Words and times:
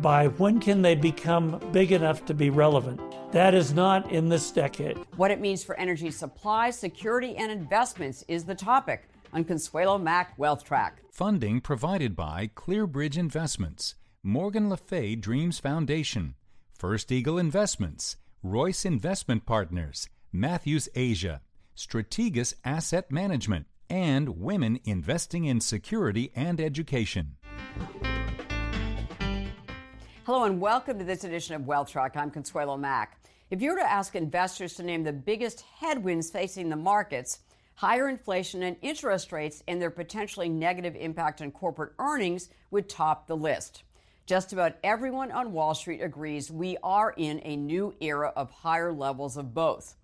by 0.00 0.28
when 0.28 0.60
can 0.60 0.82
they 0.82 0.94
become 0.94 1.60
big 1.72 1.92
enough 1.92 2.24
to 2.26 2.34
be 2.34 2.50
relevant. 2.50 3.00
That 3.32 3.54
is 3.54 3.74
not 3.74 4.10
in 4.12 4.28
this 4.28 4.50
decade. 4.50 4.98
What 5.16 5.30
it 5.30 5.40
means 5.40 5.64
for 5.64 5.76
energy 5.76 6.10
supply, 6.10 6.70
security, 6.70 7.36
and 7.36 7.50
investments 7.50 8.24
is 8.28 8.44
the 8.44 8.54
topic 8.54 9.08
on 9.32 9.44
Consuelo 9.44 9.98
Mack 9.98 10.38
Wealth 10.38 10.64
Track. 10.64 11.02
Funding 11.10 11.60
provided 11.60 12.14
by 12.14 12.50
Clearbridge 12.54 13.16
Investments, 13.16 13.94
Morgan 14.22 14.70
Le 14.70 14.76
Fay 14.76 15.16
Dreams 15.16 15.58
Foundation, 15.58 16.34
First 16.72 17.10
Eagle 17.10 17.38
Investments, 17.38 18.16
Royce 18.42 18.84
Investment 18.84 19.46
Partners, 19.46 20.08
Matthews 20.32 20.88
Asia, 20.94 21.40
Strategas 21.76 22.54
Asset 22.64 23.10
Management, 23.10 23.66
and 23.88 24.40
Women 24.40 24.80
Investing 24.84 25.44
in 25.44 25.60
Security 25.60 26.32
and 26.34 26.60
Education. 26.60 27.36
Hello 30.26 30.42
and 30.42 30.60
welcome 30.60 30.98
to 30.98 31.04
this 31.04 31.22
edition 31.22 31.54
of 31.54 31.68
Wealth 31.68 31.92
Track. 31.92 32.16
I'm 32.16 32.32
Consuelo 32.32 32.76
Mack. 32.76 33.20
If 33.48 33.62
you 33.62 33.70
were 33.70 33.78
to 33.78 33.88
ask 33.88 34.16
investors 34.16 34.74
to 34.74 34.82
name 34.82 35.04
the 35.04 35.12
biggest 35.12 35.60
headwinds 35.78 36.30
facing 36.30 36.68
the 36.68 36.74
markets, 36.74 37.38
higher 37.76 38.08
inflation 38.08 38.64
and 38.64 38.76
interest 38.82 39.30
rates 39.30 39.62
and 39.68 39.80
their 39.80 39.88
potentially 39.88 40.48
negative 40.48 40.96
impact 40.96 41.42
on 41.42 41.52
corporate 41.52 41.92
earnings 42.00 42.48
would 42.72 42.88
top 42.88 43.28
the 43.28 43.36
list. 43.36 43.84
Just 44.26 44.52
about 44.52 44.78
everyone 44.82 45.30
on 45.30 45.52
Wall 45.52 45.76
Street 45.76 46.02
agrees 46.02 46.50
we 46.50 46.76
are 46.82 47.14
in 47.16 47.40
a 47.44 47.54
new 47.54 47.94
era 48.00 48.32
of 48.34 48.50
higher 48.50 48.92
levels 48.92 49.36
of 49.36 49.54
both. 49.54 49.94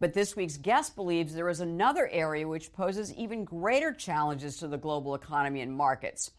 But 0.00 0.14
this 0.14 0.34
week's 0.34 0.56
guest 0.56 0.96
believes 0.96 1.34
there 1.34 1.50
is 1.50 1.60
another 1.60 2.08
area 2.10 2.48
which 2.48 2.72
poses 2.72 3.12
even 3.12 3.44
greater 3.44 3.92
challenges 3.92 4.56
to 4.56 4.68
the 4.68 4.78
global 4.78 5.14
economy 5.14 5.60
and 5.60 5.76
markets 5.76 6.30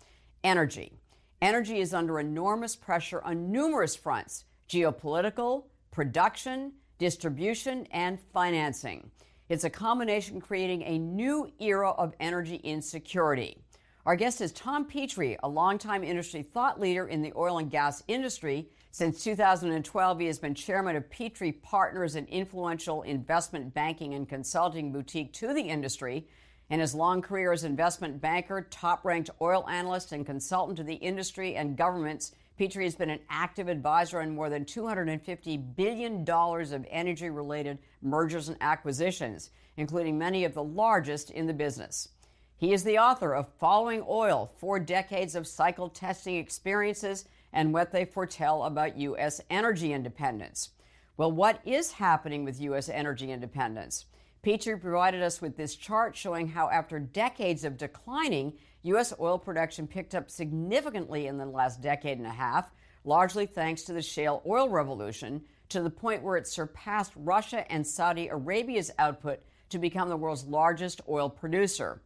energy. 0.44 0.94
Energy 1.42 1.80
is 1.80 1.94
under 1.94 2.20
enormous 2.20 2.76
pressure 2.76 3.22
on 3.24 3.52
numerous 3.52 3.96
fronts 3.96 4.46
geopolitical, 4.68 5.66
production, 5.92 6.74
distribution, 6.98 7.88
and 7.92 8.20
financing. 8.34 9.12
It's 9.48 9.64
a 9.64 9.70
combination 9.70 10.42
creating 10.42 10.82
a 10.82 10.98
new 10.98 11.52
era 11.60 11.92
of 11.92 12.14
energy 12.20 12.56
insecurity. 12.56 13.64
Our 14.06 14.16
guest 14.16 14.42
is 14.42 14.52
Tom 14.52 14.86
Petrie, 14.86 15.38
a 15.44 15.48
longtime 15.48 16.04
industry 16.04 16.42
thought 16.42 16.80
leader 16.80 17.08
in 17.08 17.22
the 17.22 17.34
oil 17.36 17.60
and 17.60 17.70
gas 17.70 18.04
industry. 18.08 18.70
Since 18.92 19.24
2012, 19.24 20.20
he 20.20 20.26
has 20.26 20.40
been 20.40 20.56
chairman 20.56 20.96
of 20.96 21.10
Petrie 21.10 21.52
Partners, 21.52 22.16
an 22.16 22.26
influential 22.26 23.04
investment 23.04 23.74
banking 23.74 24.16
and 24.16 24.28
consulting 24.28 24.92
boutique 24.92 25.34
to 25.34 25.54
the 25.54 25.62
industry. 25.62 26.28
In 26.70 26.82
his 26.82 26.94
long 26.94 27.22
career 27.22 27.54
as 27.54 27.64
investment 27.64 28.20
banker, 28.20 28.68
top 28.70 29.06
ranked 29.06 29.30
oil 29.42 29.68
analyst, 29.70 30.12
and 30.12 30.26
consultant 30.26 30.78
to 30.78 30.84
the 30.84 30.96
industry 30.96 31.56
and 31.56 31.78
governments, 31.78 32.34
Petrie 32.58 32.84
has 32.84 32.96
been 32.96 33.10
an 33.10 33.20
active 33.30 33.70
advisor 33.70 34.20
on 34.20 34.36
more 34.36 34.50
than 34.50 34.66
$250 34.66 35.76
billion 35.76 36.30
of 36.30 36.86
energy 36.90 37.30
related 37.30 37.78
mergers 38.02 38.50
and 38.50 38.58
acquisitions, 38.60 39.52
including 39.78 40.18
many 40.18 40.44
of 40.44 40.54
the 40.54 40.64
largest 40.64 41.30
in 41.32 41.48
the 41.48 41.54
business. 41.54 42.10
He 42.58 42.74
is 42.74 42.84
the 42.84 42.98
author 42.98 43.34
of 43.34 43.48
Following 43.60 44.04
Oil 44.08 44.52
Four 44.58 44.80
Decades 44.80 45.36
of 45.36 45.48
Cycle 45.48 45.90
Testing 45.90 46.36
Experiences 46.36 47.26
and 47.54 47.72
What 47.72 47.92
They 47.92 48.04
Foretell 48.04 48.64
About 48.64 48.98
U.S. 48.98 49.40
Energy 49.50 49.94
Independence. 49.94 50.72
Well, 51.16 51.32
what 51.32 51.62
is 51.66 51.94
happening 51.94 52.44
with 52.44 52.60
U.S. 52.60 52.90
energy 52.90 53.32
independence? 53.32 54.06
Petrie 54.42 54.78
provided 54.78 55.22
us 55.22 55.42
with 55.42 55.58
this 55.58 55.76
chart 55.76 56.16
showing 56.16 56.48
how, 56.48 56.70
after 56.70 57.00
decades 57.00 57.64
of 57.64 57.78
declining, 57.78 58.54
U.S. 58.84 59.14
oil 59.20 59.38
production 59.38 59.88
picked 59.88 60.16
up 60.16 60.30
significantly 60.30 61.28
in 61.28 61.38
the 61.38 61.46
last 61.46 61.82
decade 61.82 62.18
and 62.18 62.28
a 62.28 62.32
half, 62.32 62.72
largely 63.04 63.46
thanks 63.46 63.84
to 63.84 63.94
the 63.94 64.02
shale 64.02 64.42
oil 64.46 64.70
revolution, 64.70 65.44
to 65.70 65.82
the 65.82 65.90
point 65.90 66.24
where 66.24 66.38
it 66.38 66.48
surpassed 66.48 67.12
Russia 67.16 67.70
and 67.72 67.86
Saudi 67.86 68.28
Arabia's 68.28 68.92
output 68.98 69.40
to 69.70 69.80
become 69.80 70.08
the 70.08 70.16
world's 70.16 70.46
largest 70.46 71.02
oil 71.10 71.30
producer. 71.30 72.02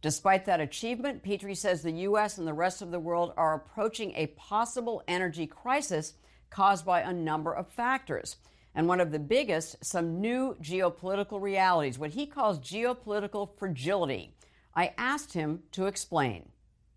Despite 0.00 0.46
that 0.46 0.60
achievement, 0.60 1.22
Petrie 1.22 1.54
says 1.54 1.82
the 1.82 1.92
U.S. 1.92 2.38
and 2.38 2.46
the 2.46 2.54
rest 2.54 2.82
of 2.82 2.90
the 2.90 2.98
world 2.98 3.34
are 3.36 3.54
approaching 3.54 4.12
a 4.14 4.28
possible 4.28 5.02
energy 5.06 5.46
crisis 5.46 6.14
caused 6.50 6.84
by 6.84 7.00
a 7.00 7.12
number 7.12 7.54
of 7.54 7.68
factors 7.68 8.36
and 8.74 8.88
one 8.88 9.00
of 9.00 9.12
the 9.12 9.18
biggest, 9.18 9.84
some 9.84 10.20
new 10.20 10.56
geopolitical 10.62 11.40
realities, 11.40 11.98
what 11.98 12.10
he 12.10 12.26
calls 12.26 12.58
geopolitical 12.58 13.48
fragility. 13.58 14.34
I 14.74 14.94
asked 14.96 15.34
him 15.34 15.60
to 15.72 15.86
explain. 15.86 16.48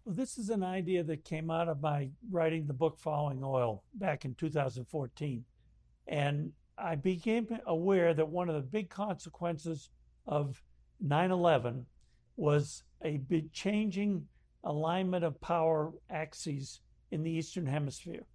Well, 0.05 0.15
this 0.15 0.37
is 0.37 0.49
an 0.49 0.63
idea 0.63 1.03
that 1.03 1.25
came 1.25 1.51
out 1.51 1.67
of 1.67 1.81
my 1.81 2.09
writing 2.31 2.65
the 2.67 2.73
book 2.73 2.97
Following 2.99 3.43
Oil 3.43 3.83
back 3.95 4.23
in 4.23 4.35
2014. 4.35 5.43
And 6.07 6.51
I 6.77 6.95
became 6.95 7.47
aware 7.65 8.13
that 8.13 8.29
one 8.29 8.47
of 8.47 8.55
the 8.55 8.61
big 8.61 8.89
consequences 8.89 9.89
of 10.27 10.61
9 11.01 11.31
11 11.31 11.85
was 12.37 12.83
a 13.03 13.17
big 13.17 13.51
changing 13.51 14.27
alignment 14.63 15.23
of 15.23 15.39
power 15.41 15.93
axes 16.09 16.81
in 17.11 17.23
the 17.23 17.31
Eastern 17.31 17.65
Hemisphere. 17.65 18.25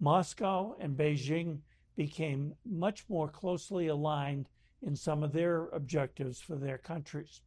Moscow 0.00 0.74
and 0.80 0.96
Beijing 0.96 1.58
became 2.06 2.52
much 2.66 3.04
more 3.08 3.28
closely 3.28 3.86
aligned 3.86 4.48
in 4.82 4.96
some 4.96 5.22
of 5.22 5.32
their 5.32 5.68
objectives 5.68 6.40
for 6.40 6.56
their 6.56 6.78
countries. 6.78 7.42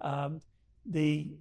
Um, 0.00 0.40
the 0.84 1.32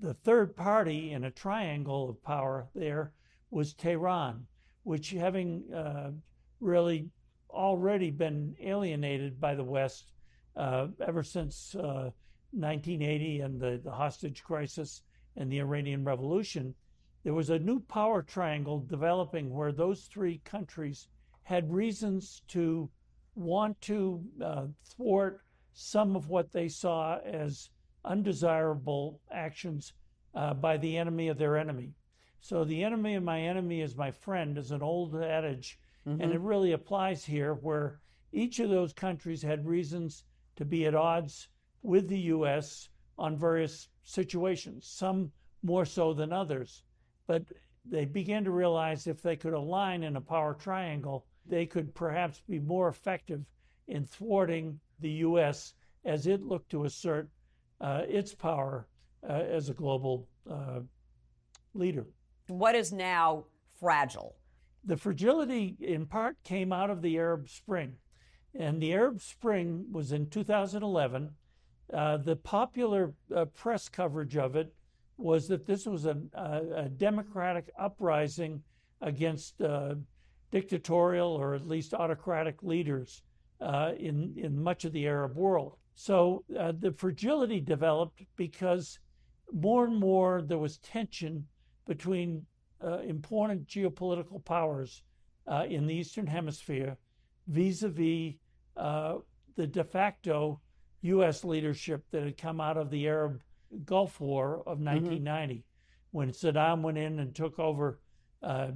the 0.00 0.14
third 0.14 0.56
party 0.56 1.12
in 1.12 1.24
a 1.24 1.30
triangle 1.30 2.08
of 2.08 2.22
power 2.22 2.68
there 2.74 3.12
was 3.50 3.74
Tehran, 3.74 4.46
which 4.84 5.10
having 5.10 5.62
uh, 5.72 6.10
really 6.60 7.10
already 7.50 8.10
been 8.10 8.54
alienated 8.60 9.40
by 9.40 9.54
the 9.54 9.64
West 9.64 10.12
uh, 10.56 10.86
ever 11.06 11.22
since 11.22 11.74
uh, 11.74 12.10
1980 12.52 13.40
and 13.40 13.60
the, 13.60 13.80
the 13.84 13.90
hostage 13.90 14.42
crisis 14.42 15.02
and 15.36 15.50
the 15.50 15.60
Iranian 15.60 16.04
Revolution, 16.04 16.74
there 17.24 17.34
was 17.34 17.50
a 17.50 17.58
new 17.58 17.80
power 17.80 18.22
triangle 18.22 18.80
developing 18.80 19.50
where 19.50 19.72
those 19.72 20.04
three 20.04 20.40
countries 20.44 21.08
had 21.44 21.72
reasons 21.72 22.42
to 22.48 22.88
want 23.34 23.80
to 23.80 24.22
uh, 24.42 24.66
thwart 24.84 25.40
some 25.72 26.14
of 26.16 26.28
what 26.28 26.52
they 26.52 26.68
saw 26.68 27.18
as 27.18 27.70
undesirable 28.04 29.20
actions 29.30 29.92
uh, 30.34 30.54
by 30.54 30.76
the 30.76 30.96
enemy 30.96 31.28
of 31.28 31.38
their 31.38 31.56
enemy. 31.56 31.94
So, 32.40 32.64
the 32.64 32.82
enemy 32.82 33.14
of 33.14 33.22
my 33.22 33.40
enemy 33.40 33.80
is 33.80 33.96
my 33.96 34.10
friend 34.10 34.58
is 34.58 34.72
an 34.72 34.82
old 34.82 35.14
adage, 35.14 35.78
mm-hmm. 36.06 36.20
and 36.20 36.32
it 36.32 36.40
really 36.40 36.72
applies 36.72 37.24
here 37.24 37.54
where 37.54 38.00
each 38.32 38.58
of 38.58 38.70
those 38.70 38.92
countries 38.92 39.42
had 39.42 39.66
reasons 39.66 40.24
to 40.56 40.64
be 40.64 40.86
at 40.86 40.94
odds 40.94 41.48
with 41.82 42.08
the 42.08 42.18
U.S. 42.18 42.88
on 43.18 43.36
various 43.36 43.88
situations, 44.02 44.86
some 44.86 45.30
more 45.62 45.84
so 45.84 46.12
than 46.12 46.32
others. 46.32 46.82
But 47.26 47.44
they 47.84 48.04
began 48.04 48.44
to 48.44 48.50
realize 48.50 49.06
if 49.06 49.22
they 49.22 49.36
could 49.36 49.52
align 49.52 50.02
in 50.02 50.16
a 50.16 50.20
power 50.20 50.54
triangle, 50.54 51.26
they 51.46 51.66
could 51.66 51.94
perhaps 51.94 52.42
be 52.48 52.58
more 52.58 52.88
effective 52.88 53.44
in 53.88 54.04
thwarting 54.04 54.78
the 55.00 55.10
U.S. 55.10 55.74
as 56.04 56.26
it 56.26 56.42
looked 56.42 56.70
to 56.70 56.84
assert 56.84 57.28
uh, 57.80 58.02
its 58.08 58.34
power 58.34 58.86
uh, 59.28 59.32
as 59.32 59.68
a 59.68 59.74
global 59.74 60.28
uh, 60.50 60.80
leader. 61.74 62.06
What 62.48 62.74
is 62.74 62.92
now 62.92 63.44
fragile? 63.78 64.36
The 64.84 64.96
fragility, 64.96 65.76
in 65.80 66.06
part, 66.06 66.36
came 66.44 66.72
out 66.72 66.90
of 66.90 67.02
the 67.02 67.16
Arab 67.18 67.48
Spring. 67.48 67.94
And 68.54 68.82
the 68.82 68.92
Arab 68.92 69.20
Spring 69.20 69.86
was 69.90 70.12
in 70.12 70.28
2011. 70.28 71.30
Uh, 71.92 72.16
the 72.18 72.36
popular 72.36 73.14
uh, 73.34 73.46
press 73.46 73.88
coverage 73.88 74.36
of 74.36 74.56
it 74.56 74.74
was 75.16 75.48
that 75.48 75.66
this 75.66 75.86
was 75.86 76.06
a, 76.06 76.16
a, 76.34 76.62
a 76.84 76.88
democratic 76.88 77.70
uprising 77.78 78.62
against 79.00 79.60
uh, 79.60 79.94
dictatorial 80.52 81.32
or 81.32 81.54
at 81.54 81.66
least 81.66 81.94
autocratic 81.94 82.62
leaders 82.62 83.22
uh, 83.60 83.92
in, 83.98 84.34
in 84.36 84.62
much 84.62 84.84
of 84.84 84.92
the 84.92 85.06
Arab 85.06 85.34
world. 85.34 85.76
So 85.94 86.44
uh, 86.58 86.72
the 86.78 86.92
fragility 86.92 87.60
developed 87.60 88.22
because 88.36 88.98
more 89.52 89.84
and 89.84 89.96
more 89.96 90.42
there 90.42 90.58
was 90.58 90.78
tension 90.78 91.46
between 91.86 92.46
uh, 92.84 92.98
important 92.98 93.66
geopolitical 93.66 94.44
powers 94.44 95.02
uh, 95.50 95.64
in 95.68 95.86
the 95.86 95.94
Eastern 95.94 96.26
Hemisphere 96.26 96.96
vis 97.48 97.82
a 97.82 97.88
vis 97.88 98.34
the 99.56 99.66
de 99.66 99.84
facto 99.84 100.60
U.S. 101.02 101.44
leadership 101.44 102.04
that 102.10 102.22
had 102.22 102.36
come 102.36 102.60
out 102.60 102.76
of 102.76 102.90
the 102.90 103.06
Arab 103.06 103.42
Gulf 103.84 104.20
War 104.20 104.60
of 104.60 104.78
1990 104.80 105.54
mm-hmm. 105.54 105.60
when 106.12 106.30
Saddam 106.30 106.82
went 106.82 106.98
in 106.98 107.18
and 107.18 107.34
took 107.34 107.58
over 107.58 107.98
uh, 108.42 108.68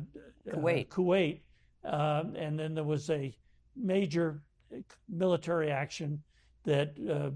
Kuwait. 0.49 0.87
Uh, 0.87 0.95
Kuwait. 0.95 1.41
Um, 1.87 2.35
and 2.37 2.59
then 2.59 2.75
there 2.75 2.85
was 2.85 3.09
a 3.11 3.37
major 3.77 4.43
military 5.09 5.71
action 5.71 6.23
that 6.65 6.95
uh, 7.11 7.31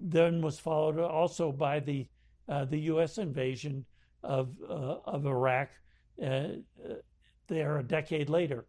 then 0.00 0.40
was 0.40 0.58
followed 0.58 0.98
also 0.98 1.52
by 1.52 1.80
the 1.80 2.06
uh, 2.48 2.64
the 2.64 2.78
U.S. 2.78 3.18
invasion 3.18 3.84
of 4.22 4.56
uh, 4.68 4.96
of 5.04 5.26
Iraq 5.26 5.68
uh, 6.24 6.48
there 7.46 7.78
a 7.78 7.82
decade 7.82 8.28
later. 8.28 8.66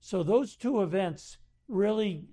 So 0.00 0.22
those 0.22 0.56
two 0.56 0.82
events 0.82 1.38
really 1.68 2.24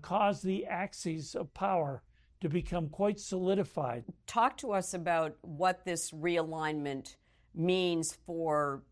caused 0.00 0.44
the 0.44 0.64
axes 0.64 1.34
of 1.34 1.52
power 1.52 2.02
to 2.40 2.48
become 2.48 2.88
quite 2.88 3.20
solidified. 3.20 4.04
Talk 4.26 4.56
to 4.58 4.72
us 4.72 4.94
about 4.94 5.36
what 5.42 5.84
this 5.84 6.12
realignment 6.12 7.16
means 7.54 8.16
for 8.24 8.82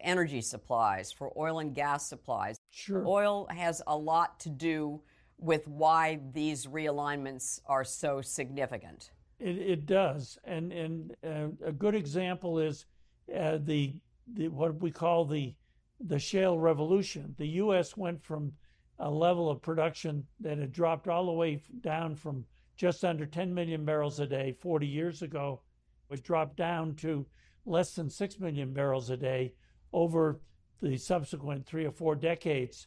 energy 0.00 0.40
supplies, 0.40 1.12
for 1.12 1.32
oil 1.36 1.58
and 1.58 1.74
gas 1.74 2.08
supplies. 2.08 2.56
Sure. 2.70 3.06
Oil 3.06 3.46
has 3.50 3.82
a 3.86 3.96
lot 3.96 4.38
to 4.40 4.48
do 4.48 5.00
with 5.38 5.66
why 5.68 6.20
these 6.32 6.66
realignments 6.66 7.60
are 7.66 7.84
so 7.84 8.20
significant. 8.20 9.10
It, 9.38 9.58
it 9.58 9.86
does, 9.86 10.38
and 10.44 10.72
and 10.72 11.16
uh, 11.24 11.48
a 11.64 11.72
good 11.72 11.94
example 11.94 12.58
is 12.58 12.86
uh, 13.34 13.58
the, 13.62 13.94
the 14.32 14.48
what 14.48 14.80
we 14.80 14.90
call 14.90 15.26
the 15.26 15.54
the 16.00 16.18
shale 16.18 16.58
revolution. 16.58 17.34
The 17.38 17.48
U.S. 17.48 17.96
went 17.96 18.22
from 18.22 18.52
a 18.98 19.10
level 19.10 19.50
of 19.50 19.60
production 19.60 20.26
that 20.40 20.58
had 20.58 20.72
dropped 20.72 21.08
all 21.08 21.26
the 21.26 21.32
way 21.32 21.60
down 21.80 22.14
from 22.14 22.44
just 22.76 23.04
under 23.04 23.26
10 23.26 23.52
million 23.52 23.84
barrels 23.84 24.20
a 24.20 24.26
day 24.26 24.52
40 24.52 24.86
years 24.86 25.22
ago, 25.22 25.60
was 26.08 26.20
dropped 26.20 26.56
down 26.56 26.94
to 26.96 27.26
less 27.64 27.94
than 27.94 28.08
6 28.08 28.38
million 28.38 28.72
barrels 28.72 29.10
a 29.10 29.16
day 29.16 29.52
over 29.92 30.40
the 30.82 30.96
subsequent 30.96 31.66
three 31.66 31.84
or 31.84 31.90
four 31.90 32.14
decades. 32.14 32.86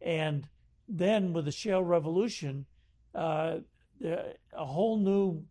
And 0.00 0.48
then 0.88 1.32
with 1.32 1.44
the 1.44 1.52
shale 1.52 1.82
revolution, 1.82 2.66
uh, 3.14 3.58
a 4.02 4.64
whole 4.64 4.98
new 4.98 5.44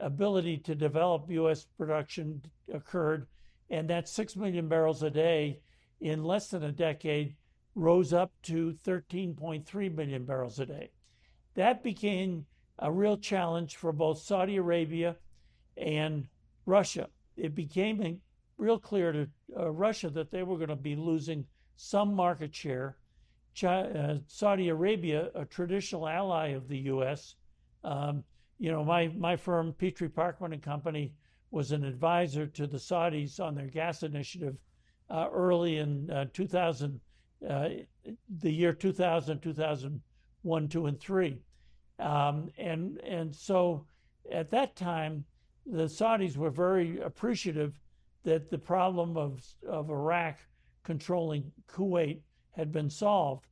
ability 0.00 0.58
to 0.58 0.74
develop 0.74 1.30
U.S. 1.30 1.66
production 1.76 2.42
occurred, 2.72 3.26
and 3.70 3.88
that 3.88 4.08
6 4.08 4.36
million 4.36 4.68
barrels 4.68 5.02
a 5.02 5.10
day 5.10 5.60
in 6.00 6.24
less 6.24 6.48
than 6.48 6.64
a 6.64 6.72
decade 6.72 7.36
rose 7.74 8.12
up 8.12 8.32
to 8.42 8.76
13.3 8.84 9.94
million 9.94 10.24
barrels 10.24 10.58
a 10.58 10.66
day. 10.66 10.90
That 11.54 11.82
became 11.82 12.46
a 12.78 12.90
real 12.90 13.16
challenge 13.16 13.76
for 13.76 13.92
both 13.92 14.18
Saudi 14.18 14.56
Arabia 14.56 15.16
and 15.76 16.26
Russia. 16.66 17.08
It 17.36 17.54
became 17.54 18.20
real 18.56 18.78
clear 18.78 19.12
to 19.12 19.28
uh, 19.58 19.70
Russia 19.70 20.10
that 20.10 20.30
they 20.30 20.42
were 20.42 20.56
going 20.56 20.68
to 20.68 20.76
be 20.76 20.96
losing 20.96 21.46
some 21.76 22.14
market 22.14 22.54
share. 22.54 22.96
China, 23.54 23.88
uh, 23.88 24.18
Saudi 24.26 24.68
Arabia, 24.68 25.30
a 25.34 25.44
traditional 25.44 26.08
ally 26.08 26.48
of 26.48 26.68
the 26.68 26.78
U.S., 26.78 27.36
um, 27.84 28.24
you 28.58 28.70
know, 28.70 28.84
my 28.84 29.08
my 29.08 29.36
firm, 29.36 29.72
Petrie 29.72 30.08
Parkman 30.08 30.52
and 30.52 30.62
Company, 30.62 31.12
was 31.50 31.72
an 31.72 31.84
advisor 31.84 32.46
to 32.46 32.66
the 32.66 32.78
Saudis 32.78 33.40
on 33.40 33.54
their 33.54 33.66
gas 33.66 34.02
initiative 34.02 34.56
uh, 35.10 35.28
early 35.32 35.78
in 35.78 36.10
uh, 36.10 36.26
2000, 36.32 37.00
uh, 37.48 37.68
the 38.40 38.50
year 38.50 38.72
2000, 38.72 39.40
2001, 39.40 40.68
two, 40.68 40.86
and 40.86 41.00
three. 41.00 41.38
Um, 41.98 42.50
and 42.58 42.98
and 43.00 43.34
so 43.34 43.86
at 44.32 44.50
that 44.50 44.76
time, 44.76 45.24
the 45.66 45.84
Saudis 45.84 46.36
were 46.36 46.50
very 46.50 47.00
appreciative 47.00 47.78
that 48.24 48.50
the 48.50 48.58
problem 48.58 49.16
of 49.16 49.42
of 49.68 49.90
Iraq 49.90 50.38
controlling 50.82 51.50
Kuwait 51.68 52.20
had 52.52 52.72
been 52.72 52.90
solved. 52.90 53.46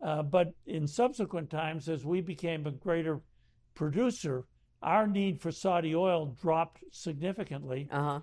Uh, 0.00 0.22
but 0.22 0.52
in 0.66 0.86
subsequent 0.86 1.50
times, 1.50 1.88
as 1.88 2.04
we 2.04 2.20
became 2.20 2.66
a 2.66 2.70
greater 2.70 3.20
producer, 3.74 4.44
our 4.82 5.06
need 5.06 5.40
for 5.40 5.50
Saudi 5.50 5.94
oil 5.94 6.36
dropped 6.40 6.84
significantly. 6.92 7.88
Uh-huh. 7.90 8.20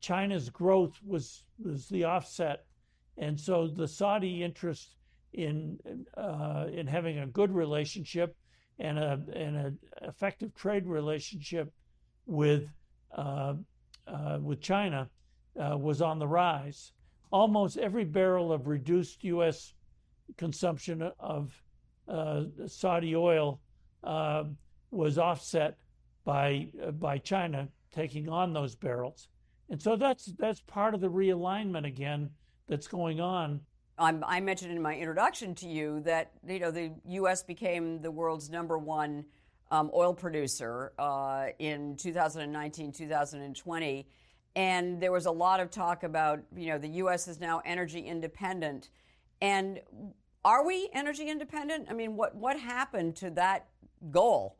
China's 0.00 0.50
growth 0.50 0.98
was 1.04 1.44
was 1.62 1.88
the 1.88 2.04
offset, 2.04 2.64
and 3.16 3.38
so 3.40 3.66
the 3.66 3.88
Saudi 3.88 4.42
interest 4.42 4.96
in 5.32 5.78
uh, 6.16 6.66
in 6.72 6.86
having 6.86 7.18
a 7.18 7.26
good 7.26 7.50
relationship 7.50 8.36
and 8.78 8.98
a 8.98 9.20
and 9.34 9.56
an 9.56 9.78
effective 10.02 10.54
trade 10.54 10.86
relationship 10.86 11.72
with 12.26 12.68
uh, 13.16 13.54
uh, 14.06 14.38
with 14.40 14.60
China 14.60 15.08
uh, 15.58 15.76
was 15.76 16.02
on 16.02 16.18
the 16.18 16.26
rise. 16.28 16.92
Almost 17.30 17.78
every 17.78 18.04
barrel 18.04 18.52
of 18.52 18.66
reduced 18.66 19.24
U.S. 19.24 19.74
consumption 20.36 21.10
of 21.18 21.62
uh, 22.08 22.44
Saudi 22.66 23.16
oil 23.16 23.60
uh, 24.04 24.44
was 24.90 25.18
offset 25.18 25.76
by 26.24 26.68
uh, 26.84 26.92
by 26.92 27.18
China 27.18 27.68
taking 27.92 28.28
on 28.28 28.52
those 28.52 28.74
barrels, 28.74 29.28
and 29.68 29.80
so 29.80 29.96
that's 29.96 30.26
that's 30.38 30.60
part 30.60 30.94
of 30.94 31.00
the 31.00 31.10
realignment 31.10 31.86
again 31.86 32.30
that's 32.68 32.86
going 32.88 33.20
on 33.20 33.60
I'm, 33.98 34.22
i 34.26 34.40
mentioned 34.40 34.72
in 34.72 34.82
my 34.82 34.94
introduction 34.94 35.54
to 35.56 35.68
you 35.68 36.00
that 36.00 36.32
you 36.46 36.58
know 36.58 36.70
the 36.70 36.92
U.S. 37.06 37.42
became 37.42 38.00
the 38.02 38.10
world's 38.10 38.50
number 38.50 38.78
one 38.78 39.24
um, 39.70 39.90
oil 39.94 40.14
producer 40.14 40.92
uh, 40.98 41.46
in 41.58 41.96
2019, 41.96 42.92
2020, 42.92 44.06
and 44.56 45.00
there 45.00 45.12
was 45.12 45.26
a 45.26 45.30
lot 45.30 45.60
of 45.60 45.70
talk 45.70 46.02
about 46.02 46.40
you 46.56 46.68
know 46.68 46.78
the 46.78 46.88
U.S. 46.88 47.28
is 47.28 47.38
now 47.38 47.62
energy 47.64 48.00
independent, 48.00 48.88
and 49.40 49.80
are 50.44 50.66
we 50.66 50.88
energy 50.92 51.28
independent? 51.28 51.86
I 51.88 51.92
mean, 51.92 52.16
what 52.16 52.34
what 52.34 52.58
happened 52.58 53.14
to 53.16 53.30
that 53.30 53.68
goal? 54.10 54.56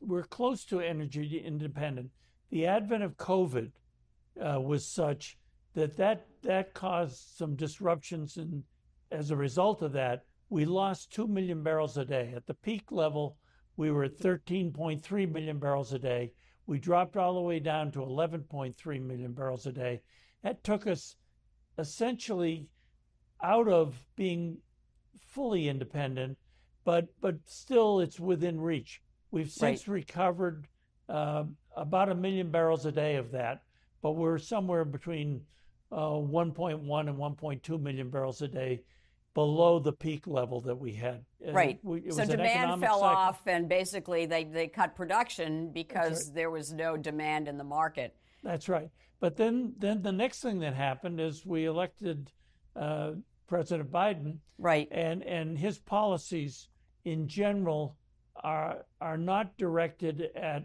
We're 0.00 0.24
close 0.24 0.64
to 0.66 0.80
energy 0.80 1.42
independent. 1.44 2.10
The 2.50 2.66
advent 2.66 3.02
of 3.02 3.16
COVID 3.16 3.72
uh, 4.40 4.60
was 4.60 4.86
such 4.86 5.38
that 5.74 5.96
that 5.96 6.26
that 6.42 6.74
caused 6.74 7.36
some 7.36 7.56
disruptions 7.56 8.36
and 8.36 8.62
as 9.10 9.30
a 9.30 9.36
result 9.36 9.82
of 9.82 9.92
that 9.92 10.24
we 10.48 10.64
lost 10.64 11.12
2 11.12 11.26
million 11.26 11.62
barrels 11.62 11.96
a 11.96 12.04
day 12.04 12.32
at 12.34 12.46
the 12.46 12.54
peak 12.54 12.90
level 12.90 13.36
we 13.76 13.90
were 13.90 14.04
at 14.04 14.18
13.3 14.18 15.32
million 15.32 15.58
barrels 15.58 15.92
a 15.92 15.98
day 15.98 16.32
we 16.66 16.78
dropped 16.78 17.16
all 17.16 17.34
the 17.34 17.40
way 17.40 17.58
down 17.58 17.90
to 17.92 18.00
11.3 18.00 19.02
million 19.02 19.32
barrels 19.32 19.66
a 19.66 19.72
day 19.72 20.00
that 20.42 20.62
took 20.64 20.86
us 20.86 21.16
essentially 21.78 22.68
out 23.42 23.68
of 23.68 23.94
being 24.16 24.56
fully 25.26 25.68
independent 25.68 26.36
but 26.84 27.06
but 27.20 27.36
still 27.46 28.00
it's 28.00 28.20
within 28.20 28.60
reach 28.60 29.02
we've 29.30 29.50
since 29.50 29.88
right. 29.88 29.94
recovered 29.94 30.66
uh, 31.08 31.44
about 31.76 32.10
a 32.10 32.14
million 32.14 32.50
barrels 32.50 32.86
a 32.86 32.92
day 32.92 33.16
of 33.16 33.30
that 33.30 33.62
but 34.02 34.12
we're 34.12 34.38
somewhere 34.38 34.84
between 34.84 35.40
uh, 35.90 35.96
1.1 35.96 37.08
and 37.08 37.18
1.2 37.18 37.80
million 37.80 38.10
barrels 38.10 38.42
a 38.42 38.48
day 38.48 38.82
below 39.34 39.78
the 39.78 39.92
peak 39.92 40.26
level 40.26 40.60
that 40.62 40.76
we 40.76 40.92
had. 40.92 41.24
Right. 41.44 41.78
We, 41.82 42.10
so 42.10 42.24
demand 42.26 42.80
fell 42.80 43.00
cycle. 43.00 43.02
off, 43.02 43.46
and 43.46 43.68
basically 43.68 44.26
they, 44.26 44.44
they 44.44 44.68
cut 44.68 44.94
production 44.94 45.70
because 45.72 46.26
right. 46.26 46.34
there 46.34 46.50
was 46.50 46.72
no 46.72 46.96
demand 46.96 47.48
in 47.48 47.56
the 47.56 47.64
market. 47.64 48.14
That's 48.42 48.68
right. 48.68 48.90
But 49.20 49.36
then, 49.36 49.74
then 49.78 50.02
the 50.02 50.12
next 50.12 50.40
thing 50.40 50.60
that 50.60 50.74
happened 50.74 51.20
is 51.20 51.46
we 51.46 51.64
elected 51.66 52.30
uh, 52.76 53.12
President 53.46 53.90
Biden. 53.90 54.38
Right. 54.58 54.88
And 54.90 55.22
and 55.22 55.58
his 55.58 55.78
policies 55.78 56.68
in 57.04 57.28
general 57.28 57.96
are 58.42 58.86
are 59.00 59.18
not 59.18 59.56
directed 59.58 60.30
at 60.34 60.64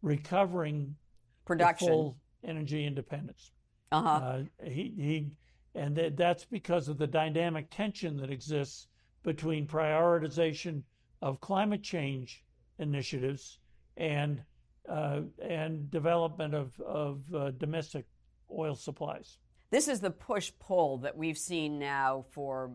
recovering 0.00 0.96
production 1.44 1.88
full 1.88 2.16
energy 2.44 2.86
independence. 2.86 3.52
Uh-huh. 3.90 4.08
Uh, 4.08 4.42
he, 4.64 4.94
he, 4.96 5.30
and 5.74 5.96
that, 5.96 6.16
that's 6.16 6.44
because 6.44 6.88
of 6.88 6.98
the 6.98 7.06
dynamic 7.06 7.70
tension 7.70 8.16
that 8.18 8.30
exists 8.30 8.88
between 9.22 9.66
prioritization 9.66 10.82
of 11.20 11.40
climate 11.40 11.82
change 11.82 12.44
initiatives 12.78 13.58
and 13.96 14.42
uh, 14.88 15.20
and 15.40 15.90
development 15.90 16.54
of 16.54 16.78
of 16.80 17.22
uh, 17.34 17.50
domestic 17.52 18.04
oil 18.50 18.74
supplies. 18.74 19.38
This 19.70 19.88
is 19.88 20.00
the 20.00 20.10
push 20.10 20.52
pull 20.58 20.98
that 20.98 21.16
we've 21.16 21.38
seen 21.38 21.78
now 21.78 22.26
for 22.30 22.72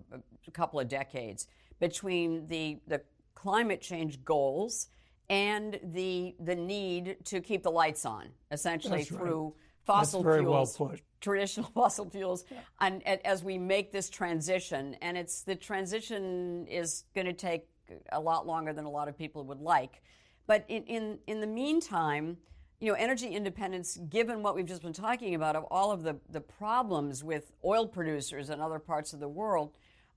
a 0.47 0.51
couple 0.51 0.79
of 0.79 0.87
decades 0.87 1.47
between 1.79 2.47
the 2.47 2.79
the 2.87 3.01
climate 3.35 3.81
change 3.81 4.23
goals 4.23 4.87
and 5.29 5.79
the 5.83 6.35
the 6.39 6.55
need 6.55 7.17
to 7.25 7.41
keep 7.41 7.61
the 7.61 7.71
lights 7.71 8.05
on, 8.05 8.29
essentially 8.51 8.99
That's 8.99 9.09
through 9.09 9.43
right 9.43 9.66
fossil 9.93 10.23
fuels, 10.23 10.79
well 10.79 10.95
traditional 11.21 11.69
fossil 11.73 12.09
fuels, 12.09 12.45
and, 12.79 13.01
and 13.05 13.25
as 13.25 13.43
we 13.43 13.57
make 13.57 13.91
this 13.91 14.09
transition, 14.09 14.95
and 15.01 15.17
it's 15.17 15.41
the 15.41 15.55
transition 15.55 16.67
is 16.67 17.05
going 17.15 17.25
to 17.25 17.33
take 17.33 17.67
a 18.11 18.19
lot 18.19 18.45
longer 18.45 18.73
than 18.73 18.85
a 18.85 18.89
lot 18.89 19.07
of 19.07 19.17
people 19.17 19.43
would 19.45 19.61
like. 19.61 20.01
But 20.45 20.65
in, 20.67 20.83
in, 20.83 21.19
in 21.27 21.41
the 21.41 21.47
meantime, 21.47 22.37
you 22.79 22.91
know, 22.91 22.97
energy 22.97 23.27
independence, 23.27 23.97
given 24.09 24.43
what 24.43 24.55
we've 24.55 24.65
just 24.65 24.81
been 24.81 24.93
talking 24.93 25.35
about, 25.35 25.55
of 25.55 25.63
all 25.65 25.91
of 25.91 26.03
the, 26.03 26.17
the 26.29 26.41
problems 26.41 27.23
with 27.23 27.51
oil 27.65 27.87
producers 27.87 28.49
in 28.49 28.61
other 28.61 28.79
parts 28.79 29.13
of 29.13 29.19
the 29.19 29.27
world, 29.27 29.71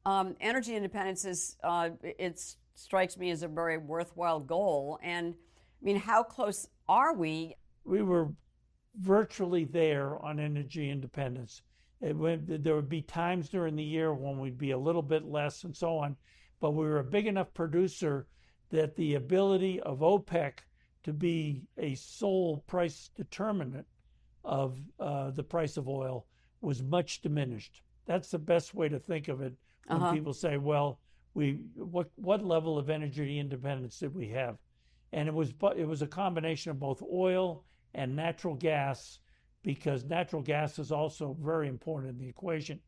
um, 0.05 0.37
energy 0.41 0.77
independence 0.77 1.25
is, 1.25 1.57
uh, 1.63 1.91
it 2.03 2.41
strikes 2.75 3.17
me 3.17 3.31
as 3.31 3.43
a 3.43 3.49
very 3.49 3.79
worthwhile 3.79 4.41
goal. 4.41 4.99
And 5.03 5.35
I 5.35 5.85
mean, 5.85 5.97
how 5.97 6.23
close 6.23 6.69
are 6.89 7.15
we? 7.15 7.57
We 7.85 8.03
were 8.03 8.29
virtually 8.99 9.65
there 9.65 10.19
on 10.25 10.41
energy 10.41 10.91
independence. 10.91 11.63
Went, 12.01 12.65
there 12.65 12.75
would 12.75 12.89
be 12.89 13.03
times 13.03 13.49
during 13.49 13.77
the 13.77 13.85
year 13.85 14.15
when 14.15 14.39
we'd 14.39 14.59
be 14.59 14.71
a 14.71 14.79
little 14.79 15.03
bit 15.03 15.25
less 15.25 15.65
and 15.65 15.77
so 15.77 15.99
on, 15.99 16.17
but 16.59 16.71
we 16.71 16.85
were 16.85 16.99
a 16.99 17.05
big 17.05 17.27
enough 17.27 17.53
producer 17.53 18.27
that 18.71 18.97
the 18.97 19.15
ability 19.17 19.81
of 19.81 19.99
OPEC 19.99 20.61
to 21.03 21.13
be 21.13 21.63
a 21.79 21.95
sole 21.95 22.59
price 22.67 23.11
determinant 23.17 23.87
of 24.45 24.79
uh, 24.99 25.31
the 25.31 25.43
price 25.43 25.77
of 25.77 25.89
oil 25.89 26.27
was 26.61 26.83
much 26.83 27.21
diminished. 27.21 27.83
That's 28.07 28.31
the 28.31 28.39
best 28.39 28.75
way 28.75 28.89
to 28.89 28.99
think 28.99 29.29
of 29.29 29.41
it 29.41 29.55
when 29.87 30.03
uh-huh. 30.03 30.13
people 30.13 30.33
say, 30.33 30.57
"Well, 30.57 31.01
we 31.35 31.61
what 31.75 32.11
what 32.17 32.45
level 32.45 32.79
of 32.79 32.91
energy 32.91 33.39
independence 33.39 33.99
did 33.99 34.15
we 34.15 34.29
have?" 34.29 34.59
And 35.13 35.29
it 35.29 35.35
was 35.35 35.53
it 35.77 35.87
was 35.87 36.03
a 36.03 36.07
combination 36.07 36.71
of 36.71 36.81
both 36.81 37.03
oil 37.03 37.65
and 37.95 38.15
natural 38.15 38.55
gas, 38.55 39.19
because 39.63 40.05
natural 40.05 40.43
gas 40.43 40.79
is 40.79 40.93
also 40.93 41.37
very 41.41 41.69
important 41.69 42.13
in 42.13 42.19
the 42.19 42.29
equation. 42.29 42.81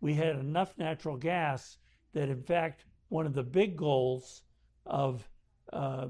We 0.00 0.14
had 0.14 0.36
enough 0.36 0.76
natural 0.78 1.16
gas 1.16 1.78
that, 2.12 2.28
in 2.28 2.42
fact, 2.42 2.84
one 3.08 3.26
of 3.26 3.34
the 3.34 3.42
big 3.42 3.76
goals 3.76 4.42
of 4.86 5.28
uh, 5.72 6.08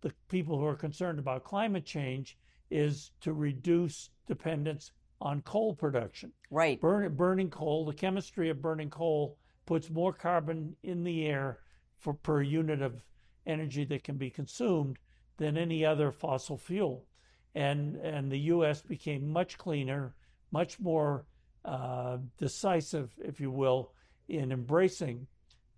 the 0.00 0.12
people 0.28 0.58
who 0.58 0.66
are 0.66 0.76
concerned 0.76 1.18
about 1.18 1.44
climate 1.44 1.84
change 1.84 2.36
is 2.70 3.12
to 3.20 3.32
reduce 3.32 4.10
dependence 4.26 4.92
on 5.20 5.40
coal 5.42 5.74
production. 5.74 6.32
Right. 6.50 6.80
Burn, 6.80 7.14
burning 7.14 7.50
coal, 7.50 7.84
the 7.84 7.94
chemistry 7.94 8.50
of 8.50 8.60
burning 8.60 8.90
coal 8.90 9.38
puts 9.66 9.90
more 9.90 10.12
carbon 10.12 10.76
in 10.82 11.04
the 11.04 11.26
air 11.26 11.60
for 11.98 12.12
per 12.14 12.42
unit 12.42 12.82
of 12.82 13.02
energy 13.46 13.84
that 13.86 14.04
can 14.04 14.16
be 14.16 14.30
consumed 14.30 14.98
than 15.36 15.56
any 15.56 15.84
other 15.84 16.12
fossil 16.12 16.58
fuel. 16.58 17.06
And, 17.54 17.96
and 17.96 18.30
the 18.30 18.38
U.S. 18.38 18.82
became 18.82 19.28
much 19.28 19.58
cleaner, 19.58 20.14
much 20.50 20.80
more 20.80 21.24
uh, 21.64 22.18
decisive, 22.38 23.12
if 23.18 23.40
you 23.40 23.50
will, 23.50 23.92
in 24.28 24.52
embracing 24.52 25.26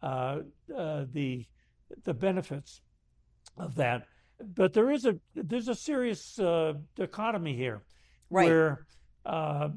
uh, 0.03 0.41
uh, 0.77 1.05
the 1.13 1.47
the 2.03 2.15
benefits 2.15 2.81
of 3.57 3.77
that 3.77 4.07
but 4.55 4.73
there 4.73 4.91
is 4.91 5.05
a 5.07 5.17
there's 5.35 5.69
a 5.69 5.75
serious 5.75 6.39
uh, 6.39 6.75
dichotomy 6.95 7.57
here, 7.57 7.83
right. 8.31 8.49
where 8.49 8.87
uh, 9.25 9.71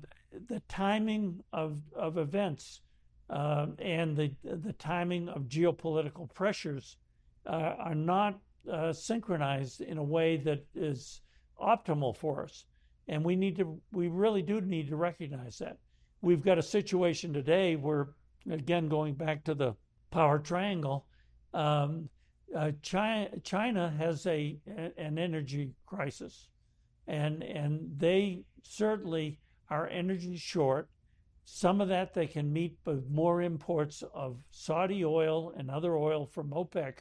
the 0.48 0.62
timing 0.68 1.44
of 1.54 1.82
of 1.96 2.18
events 2.18 2.82
uh, 3.30 3.68
and 3.80 4.18
the 4.18 4.34
the 4.44 4.74
timing 4.74 5.30
of 5.30 5.44
geopolitical 5.44 6.32
pressures 6.34 6.98
uh, 7.46 7.76
are 7.78 7.96
not 7.96 8.40
uh, 8.72 8.92
synchronized 8.92 9.82
in 9.82 9.98
a 9.98 10.04
way 10.04 10.38
that 10.38 10.66
is 10.76 11.22
optimal 11.62 12.16
for 12.16 12.44
us, 12.44 12.66
and 13.08 13.24
we 13.24 13.36
need 13.36 13.58
to 13.58 13.82
we 13.92 14.08
really 14.08 14.42
do 14.42 14.62
need 14.62 14.88
to 14.90 14.96
recognize 14.96 15.58
that 15.60 15.78
we've 16.22 16.44
got 16.44 16.58
a 16.58 16.64
situation 16.64 17.34
today 17.34 17.76
where 17.76 18.10
again 18.50 18.88
going 18.88 19.14
back 19.14 19.44
to 19.44 19.54
the 19.54 19.76
power 20.12 20.40
triangle. 20.40 21.06
Um, 21.54 22.10
uh, 22.56 22.72
China, 22.82 23.30
China 23.44 23.94
has 23.98 24.26
a 24.26 24.58
an 24.98 25.18
energy 25.18 25.72
crisis, 25.86 26.48
and 27.08 27.44
and 27.44 27.92
they 27.98 28.44
certainly 28.64 29.40
are 29.70 29.88
energy 29.88 30.38
short. 30.38 30.90
Some 31.46 31.82
of 31.82 31.90
that 31.90 32.14
they 32.14 32.28
can 32.28 32.52
meet 32.52 32.78
with 32.86 33.10
more 33.10 33.42
imports 33.42 34.04
of 34.14 34.38
Saudi 34.52 35.04
oil 35.04 35.54
and 35.58 35.70
other 35.70 35.96
oil 35.96 36.28
from 36.28 36.52
OPEC, 36.52 36.98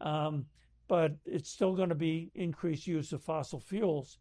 um, 0.00 0.46
but 0.92 1.16
it's 1.24 1.48
still 1.48 1.74
going 1.74 1.88
to 1.88 1.94
be 1.94 2.30
increased 2.34 2.86
use 2.86 3.14
of 3.14 3.22
fossil 3.22 3.58
fuels. 3.58 4.18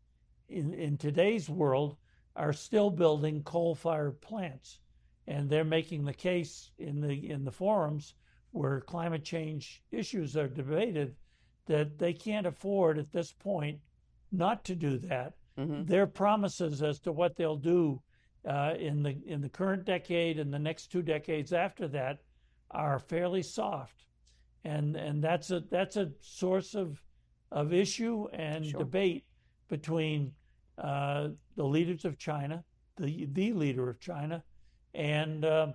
In 0.48 0.74
in 0.74 0.98
today's 0.98 1.50
world, 1.50 1.98
are 2.38 2.54
still 2.54 2.90
building 2.90 3.44
coal-fired 3.44 4.22
plants, 4.22 4.80
and 5.28 5.50
they're 5.50 5.66
making 5.66 6.06
the 6.06 6.14
case 6.14 6.72
in 6.78 7.02
the 7.02 7.30
in 7.30 7.44
the 7.44 7.52
forums 7.52 8.16
where 8.52 8.80
climate 8.80 9.26
change 9.26 9.84
issues 9.92 10.38
are 10.38 10.48
debated 10.48 11.18
that 11.66 12.00
they 12.00 12.14
can't 12.14 12.48
afford 12.48 12.98
at 12.98 13.12
this 13.12 13.34
point 13.34 13.78
not 14.32 14.64
to 14.64 14.74
do 14.74 14.98
that. 14.98 15.34
Mm-hmm. 15.60 15.84
Their 15.84 16.08
promises 16.08 16.82
as 16.82 17.02
to 17.02 17.12
what 17.12 17.36
they'll 17.36 17.58
do 17.58 18.02
uh, 18.48 18.76
in 18.80 19.04
the 19.04 19.18
in 19.26 19.42
the 19.42 19.50
current 19.50 19.84
decade 19.84 20.40
and 20.40 20.54
the 20.54 20.66
next 20.70 20.88
two 20.88 21.02
decades 21.02 21.52
after 21.52 21.90
that 21.90 22.20
are 22.72 22.98
fairly 22.98 23.44
soft, 23.44 24.06
and 24.64 24.96
and 24.96 25.24
that's 25.24 25.52
a 25.52 25.62
that's 25.72 25.98
a 25.98 26.12
source 26.20 26.76
of 26.76 27.02
of 27.52 27.74
issue 27.74 28.28
and 28.34 28.66
sure. 28.66 28.80
debate 28.80 29.26
between 29.68 30.34
uh, 30.78 31.30
the 31.56 31.64
leaders 31.64 32.06
of 32.06 32.18
China, 32.18 32.64
the 32.98 33.28
the 33.34 33.54
leader 33.54 33.90
of 33.90 34.00
China, 34.00 34.44
and 34.94 35.46
uh, 35.46 35.68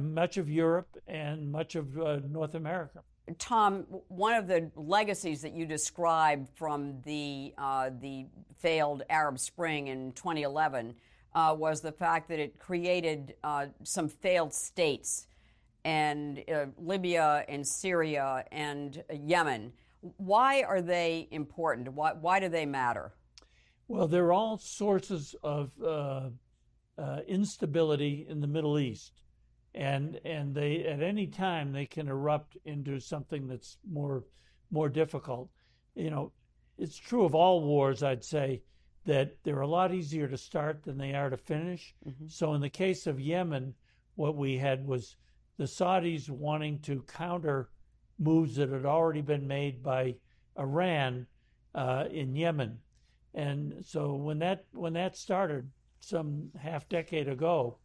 much 0.00 0.36
of 0.36 0.50
Europe 0.50 0.96
and 1.06 1.50
much 1.50 1.74
of 1.74 1.98
uh, 1.98 2.20
North 2.28 2.54
America. 2.54 3.00
Tom, 3.38 3.86
one 4.08 4.34
of 4.34 4.46
the 4.46 4.70
legacies 4.76 5.42
that 5.42 5.52
you 5.52 5.66
describe 5.66 6.48
from 6.54 7.00
the 7.04 7.52
uh, 7.58 7.90
the 8.00 8.26
failed 8.58 9.02
Arab 9.10 9.38
Spring 9.38 9.88
in 9.88 10.12
2011 10.12 10.94
uh, 11.34 11.54
was 11.56 11.80
the 11.80 11.92
fact 11.92 12.28
that 12.28 12.38
it 12.38 12.58
created 12.58 13.34
uh, 13.42 13.66
some 13.82 14.08
failed 14.08 14.54
states, 14.54 15.26
and 15.86 16.42
uh, 16.52 16.66
Libya 16.78 17.44
and 17.48 17.66
Syria 17.66 18.44
and 18.50 19.02
Yemen. 19.24 19.72
Why 20.00 20.62
are 20.62 20.82
they 20.82 21.28
important? 21.30 21.92
Why, 21.92 22.12
why 22.12 22.40
do 22.40 22.48
they 22.48 22.66
matter? 22.66 23.12
Well, 23.88 24.08
they're 24.08 24.32
all 24.32 24.58
sources 24.58 25.34
of 25.42 25.70
uh, 25.82 26.30
uh, 26.98 27.20
instability 27.28 28.26
in 28.28 28.40
the 28.40 28.46
Middle 28.46 28.78
East 28.78 29.22
and 29.76 30.18
and 30.24 30.54
they 30.54 30.84
at 30.86 31.02
any 31.02 31.26
time 31.26 31.70
they 31.70 31.84
can 31.84 32.08
erupt 32.08 32.56
into 32.64 32.98
something 32.98 33.46
that's 33.46 33.76
more 33.88 34.24
more 34.70 34.88
difficult. 34.88 35.50
You 35.94 36.10
know, 36.10 36.32
it's 36.78 36.96
true 36.96 37.24
of 37.24 37.34
all 37.34 37.62
wars. 37.62 38.02
I'd 38.02 38.24
say 38.24 38.62
that 39.04 39.36
they're 39.44 39.60
a 39.60 39.66
lot 39.66 39.94
easier 39.94 40.26
to 40.28 40.38
start 40.38 40.82
than 40.82 40.98
they 40.98 41.14
are 41.14 41.30
to 41.30 41.36
finish. 41.36 41.94
Mm-hmm. 42.08 42.26
So 42.28 42.54
in 42.54 42.60
the 42.60 42.70
case 42.70 43.06
of 43.06 43.20
Yemen, 43.20 43.74
what 44.16 44.34
we 44.34 44.56
had 44.56 44.84
was 44.84 45.16
the 45.58 45.64
Saudis 45.64 46.28
wanting 46.28 46.78
to 46.80 47.02
counter 47.02 47.70
moves 48.18 48.56
that 48.56 48.70
had 48.70 48.84
already 48.86 49.22
been 49.22 49.46
made 49.46 49.82
by 49.82 50.14
Iran 50.58 51.26
uh, 51.74 52.04
in 52.10 52.34
Yemen, 52.34 52.78
and 53.34 53.84
so 53.84 54.14
when 54.14 54.38
that 54.38 54.64
when 54.72 54.94
that 54.94 55.16
started 55.16 55.70
some 56.00 56.50
half 56.58 56.88
decade 56.88 57.28
ago, 57.28 57.78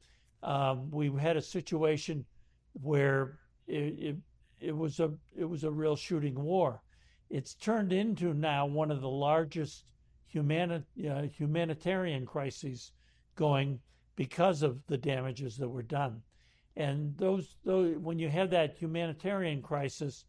um, 0.44 0.90
we 0.92 1.12
had 1.20 1.38
a 1.38 1.42
situation 1.42 2.25
where 2.82 3.40
it, 3.68 4.00
it, 4.00 4.16
it 4.60 4.78
was 4.78 5.00
a 5.00 5.12
it 5.36 5.46
was 5.46 5.63
a 5.63 5.72
real 5.72 5.96
shooting 5.96 6.36
war. 6.36 6.82
It's 7.30 7.54
turned 7.54 7.94
into 7.94 8.34
now 8.34 8.66
one 8.66 8.92
of 8.92 9.01
the 9.01 9.10
largest 9.10 9.86
uh, 10.38 11.24
humanitarian 11.38 12.25
crises 12.25 12.92
going 13.36 13.80
because 14.16 14.62
of 14.62 14.86
the 14.88 14.98
damages 14.98 15.58
that 15.58 15.68
were 15.68 15.84
done. 15.84 16.22
And 16.75 17.18
those, 17.18 17.58
those 17.66 17.98
when 17.98 18.18
you 18.18 18.30
have 18.30 18.50
that 18.51 18.75
humanitarian 18.78 19.62
crisis, 19.62 20.25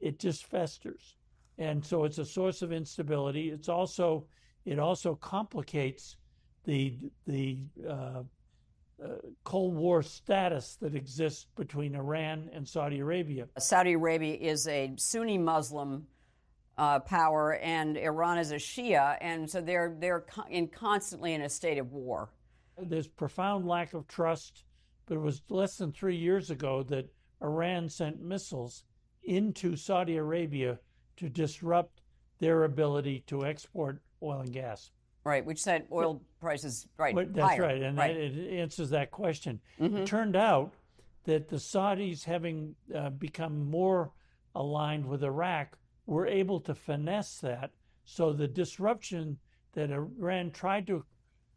it 0.00 0.18
just 0.18 0.46
festers, 0.46 1.16
and 1.58 1.84
so 1.84 2.04
it's 2.04 2.18
a 2.18 2.24
source 2.24 2.60
of 2.60 2.72
instability. 2.72 3.50
It's 3.50 3.68
also 3.68 4.26
it 4.64 4.78
also 4.78 5.14
complicates 5.14 6.16
the 6.64 6.98
the 7.26 7.58
uh, 7.88 8.22
uh, 9.02 9.08
Cold 9.44 9.74
War 9.74 10.02
status 10.02 10.76
that 10.80 10.94
exists 10.94 11.46
between 11.56 11.94
Iran 11.94 12.50
and 12.52 12.68
Saudi 12.68 13.00
Arabia. 13.00 13.48
Saudi 13.58 13.94
Arabia 13.94 14.34
is 14.34 14.68
a 14.68 14.92
Sunni 14.96 15.38
Muslim 15.38 16.06
uh, 16.78 17.00
power, 17.00 17.54
and 17.54 17.96
Iran 17.96 18.38
is 18.38 18.52
a 18.52 18.56
Shia, 18.56 19.16
and 19.20 19.48
so 19.50 19.60
they're 19.60 19.96
they're 19.98 20.24
in 20.50 20.68
constantly 20.68 21.34
in 21.34 21.42
a 21.42 21.48
state 21.48 21.78
of 21.78 21.92
war. 21.92 22.30
There's 22.78 23.08
profound 23.08 23.66
lack 23.66 23.94
of 23.94 24.06
trust, 24.06 24.64
but 25.12 25.18
it 25.18 25.24
was 25.24 25.42
less 25.50 25.76
than 25.76 25.92
three 25.92 26.16
years 26.16 26.48
ago 26.48 26.82
that 26.84 27.06
Iran 27.42 27.86
sent 27.86 28.22
missiles 28.22 28.84
into 29.24 29.76
Saudi 29.76 30.16
Arabia 30.16 30.78
to 31.18 31.28
disrupt 31.28 32.00
their 32.38 32.64
ability 32.64 33.22
to 33.26 33.44
export 33.44 34.00
oil 34.22 34.40
and 34.40 34.50
gas. 34.50 34.90
Right, 35.22 35.44
which 35.44 35.60
said 35.60 35.84
oil 35.92 36.22
prices, 36.40 36.88
right? 36.96 37.14
But 37.14 37.34
that's 37.34 37.46
higher. 37.46 37.60
right, 37.60 37.82
and 37.82 37.98
right. 37.98 38.14
That, 38.14 38.22
it 38.22 38.58
answers 38.58 38.88
that 38.88 39.10
question. 39.10 39.60
Mm-hmm. 39.78 39.98
It 39.98 40.06
turned 40.06 40.34
out 40.34 40.72
that 41.24 41.46
the 41.46 41.56
Saudis, 41.56 42.24
having 42.24 42.74
uh, 42.94 43.10
become 43.10 43.70
more 43.70 44.12
aligned 44.54 45.04
with 45.04 45.22
Iraq, 45.22 45.76
were 46.06 46.26
able 46.26 46.58
to 46.60 46.74
finesse 46.74 47.36
that. 47.40 47.72
So 48.06 48.32
the 48.32 48.48
disruption 48.48 49.36
that 49.74 49.90
Iran 49.90 50.52
tried 50.52 50.86
to 50.86 51.04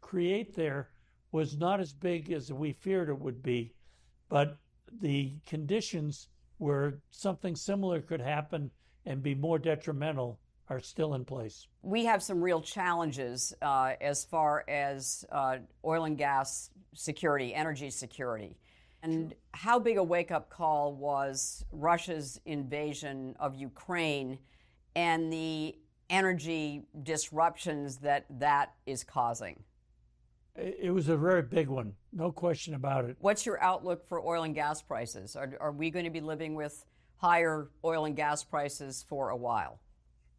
create 0.02 0.54
there 0.54 0.90
was 1.36 1.58
not 1.58 1.80
as 1.80 1.92
big 1.92 2.32
as 2.32 2.50
we 2.50 2.72
feared 2.72 3.10
it 3.10 3.20
would 3.20 3.42
be, 3.42 3.70
but 4.30 4.56
the 5.02 5.34
conditions 5.46 6.28
where 6.56 6.94
something 7.10 7.54
similar 7.54 8.00
could 8.00 8.22
happen 8.22 8.70
and 9.04 9.22
be 9.22 9.34
more 9.34 9.58
detrimental 9.58 10.40
are 10.70 10.80
still 10.80 11.12
in 11.12 11.26
place. 11.26 11.68
we 11.82 12.06
have 12.06 12.22
some 12.22 12.40
real 12.40 12.62
challenges 12.62 13.52
uh, 13.60 13.92
as 14.00 14.24
far 14.24 14.64
as 14.66 15.26
uh, 15.30 15.58
oil 15.84 16.04
and 16.04 16.16
gas 16.16 16.70
security, 16.94 17.54
energy 17.54 17.90
security. 17.90 18.56
And 19.02 19.34
how 19.52 19.78
big 19.78 19.98
a 19.98 20.02
wake 20.02 20.32
up 20.32 20.48
call 20.48 20.94
was 20.94 21.66
Russia's 21.70 22.40
invasion 22.46 23.36
of 23.38 23.54
Ukraine 23.54 24.38
and 24.96 25.30
the 25.30 25.76
energy 26.08 26.86
disruptions 27.02 27.98
that 27.98 28.24
that 28.30 28.72
is 28.86 29.04
causing? 29.04 29.62
It 30.58 30.92
was 30.92 31.08
a 31.08 31.16
very 31.16 31.42
big 31.42 31.68
one, 31.68 31.92
no 32.12 32.32
question 32.32 32.74
about 32.74 33.04
it. 33.04 33.16
What's 33.20 33.44
your 33.44 33.62
outlook 33.62 34.08
for 34.08 34.20
oil 34.20 34.42
and 34.42 34.54
gas 34.54 34.80
prices? 34.80 35.36
Are, 35.36 35.52
are 35.60 35.72
we 35.72 35.90
going 35.90 36.06
to 36.06 36.10
be 36.10 36.20
living 36.20 36.54
with 36.54 36.84
higher 37.16 37.70
oil 37.84 38.04
and 38.04 38.16
gas 38.16 38.42
prices 38.44 39.04
for 39.08 39.30
a 39.30 39.36
while? 39.36 39.80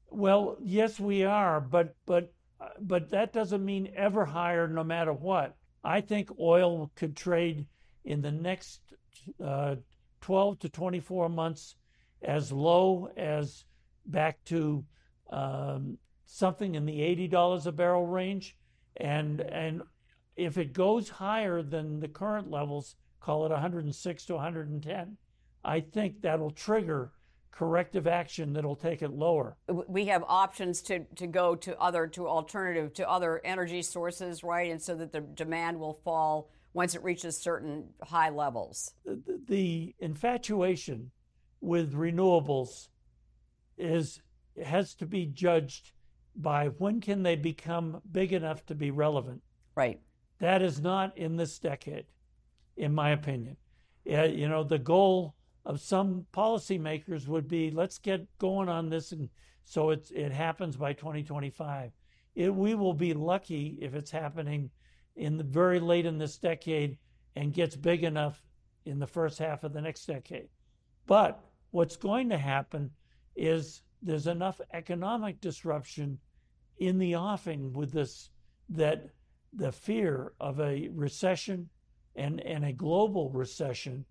Well, 0.10 0.58
yes, 0.64 1.00
we 1.00 1.24
are, 1.24 1.60
but 1.60 1.96
but 2.06 2.34
but 2.80 3.10
that 3.10 3.34
doesn't 3.34 3.64
mean 3.64 3.92
ever 3.96 4.26
higher, 4.26 4.68
no 4.68 4.84
matter 4.84 5.14
what. 5.14 5.56
I 5.84 6.02
think 6.02 6.30
oil 6.40 6.92
could 6.96 7.16
trade 7.16 7.66
in 8.04 8.22
the 8.22 8.32
next 8.32 8.82
uh, 9.44 9.76
12 10.22 10.60
to 10.60 10.70
24 10.70 11.30
months 11.30 11.76
as 12.22 12.52
low 12.52 13.10
as 13.16 13.66
back 14.06 14.44
to 14.46 14.84
um, 15.30 15.98
something 16.26 16.76
in 16.76 16.86
the 16.86 17.00
$80 17.30 17.66
a 17.66 17.72
barrel 17.72 18.08
range, 18.08 18.56
and 18.96 19.42
and 19.42 19.82
if 20.38 20.58
it 20.58 20.72
goes 20.72 21.10
higher 21.10 21.62
than 21.62 22.00
the 22.00 22.08
current 22.08 22.50
levels, 22.50 22.96
call 23.20 23.46
it 23.46 23.51
106 23.51 24.25
to 24.25 24.34
110, 24.36 25.17
I 25.65 25.79
think 25.82 26.22
that'll 26.22 26.51
trigger 26.51 27.12
corrective 27.51 28.06
action 28.06 28.53
that'll 28.53 28.75
take 28.75 29.01
it 29.01 29.10
lower. 29.10 29.58
we 29.88 30.06
have 30.06 30.24
options 30.27 30.79
to, 30.84 31.00
to 31.15 31.25
go 31.25 31.56
to 31.56 31.75
other 31.79 32.06
to 32.06 32.27
alternative 32.27 32.94
to 32.94 33.10
other 33.10 33.41
energy 33.44 33.82
sources 33.82 34.44
right 34.44 34.70
and 34.70 34.79
so 34.79 34.94
that 34.94 35.12
the 35.12 35.22
demand 35.22 35.79
will 35.79 36.00
fall 36.03 36.51
once 36.74 36.94
it 36.94 37.03
reaches 37.03 37.36
certain 37.36 37.89
high 38.03 38.29
levels 38.29 38.94
The, 39.06 39.41
the 39.48 39.96
infatuation 39.98 41.10
with 41.60 41.96
renewables 41.96 42.89
is 43.75 44.22
has 44.63 44.94
to 44.96 45.08
be 45.08 45.25
judged 45.25 45.94
by 46.36 46.67
when 46.67 47.01
can 47.01 47.24
they 47.24 47.36
become 47.36 48.01
big 48.12 48.34
enough 48.34 48.63
to 48.67 48.75
be 48.75 48.91
relevant. 48.91 49.41
right 49.74 50.00
That 50.39 50.62
is 50.62 50.82
not 50.82 51.17
in 51.17 51.36
this 51.36 51.60
decade, 51.60 52.06
in 52.75 52.94
my 52.94 53.12
opinion. 53.12 53.58
You 54.06 54.48
know, 54.48 54.63
the 54.63 54.79
goal 54.79 55.36
of 55.65 55.82
some 55.82 56.25
policymakers 56.34 57.27
would 57.27 57.48
be 57.48 57.72
let's 57.72 57.98
get 57.98 58.25
going 58.38 58.70
on 58.70 58.89
this 58.89 59.12
and 59.12 59.29
so 59.65 59.89
it's 59.89 60.12
it 60.12 60.32
happens 60.32 60.77
by 60.77 60.94
2025. 60.94 61.91
It, 62.36 62.56
we 62.56 62.75
will 62.75 62.94
be 62.94 63.13
lucky 63.13 63.77
if 63.82 63.94
it's 63.96 64.12
happening 64.12 64.70
in 65.17 65.36
the 65.36 65.44
very 65.44 65.79
late 65.79 66.06
in 66.06 66.17
this 66.17 66.38
decade 66.38 66.98
and 67.36 67.53
gets 67.53 67.75
big 67.75 68.03
enough 68.03 68.41
in 68.86 69.00
the 69.00 69.08
first 69.08 69.39
half 69.39 69.65
of 69.65 69.74
the 69.74 69.82
next 69.82 70.06
decade. 70.06 70.48
But 71.06 71.44
what's 71.72 71.98
going 71.98 72.29
to 72.29 72.38
happen 72.38 72.91
is 73.36 73.82
there's 74.02 74.28
enough 74.28 74.62
economic 74.71 75.41
disruption 75.41 76.19
in 76.78 76.97
the 76.97 77.15
offing 77.15 77.73
with 77.73 77.91
this 77.91 78.30
that 78.69 79.10
the 79.58 79.72
fear 79.72 80.34
of 80.39 80.60
a 80.60 80.89
recession 80.93 81.70
and, 82.15 82.39
and 82.41 82.63
a 82.65 82.74
global 82.74 83.30
recession 83.32 84.06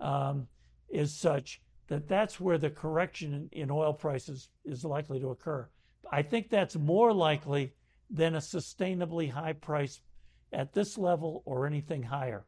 um, 0.00 0.46
is 0.88 1.14
such 1.14 1.60
that 1.88 2.08
that's 2.08 2.40
where 2.40 2.58
the 2.58 2.70
correction 2.70 3.48
in, 3.52 3.62
in 3.62 3.70
oil 3.70 3.92
prices 3.92 4.48
is 4.64 4.84
likely 4.84 5.20
to 5.20 5.28
occur. 5.28 5.68
I 6.10 6.22
think 6.22 6.50
that's 6.50 6.76
more 6.76 7.12
likely 7.12 7.72
than 8.10 8.34
a 8.34 8.40
sustainably 8.40 9.30
high 9.30 9.52
price 9.52 10.00
at 10.52 10.72
this 10.72 10.96
level 10.98 11.42
or 11.44 11.66
anything 11.66 12.02
higher. 12.02 12.46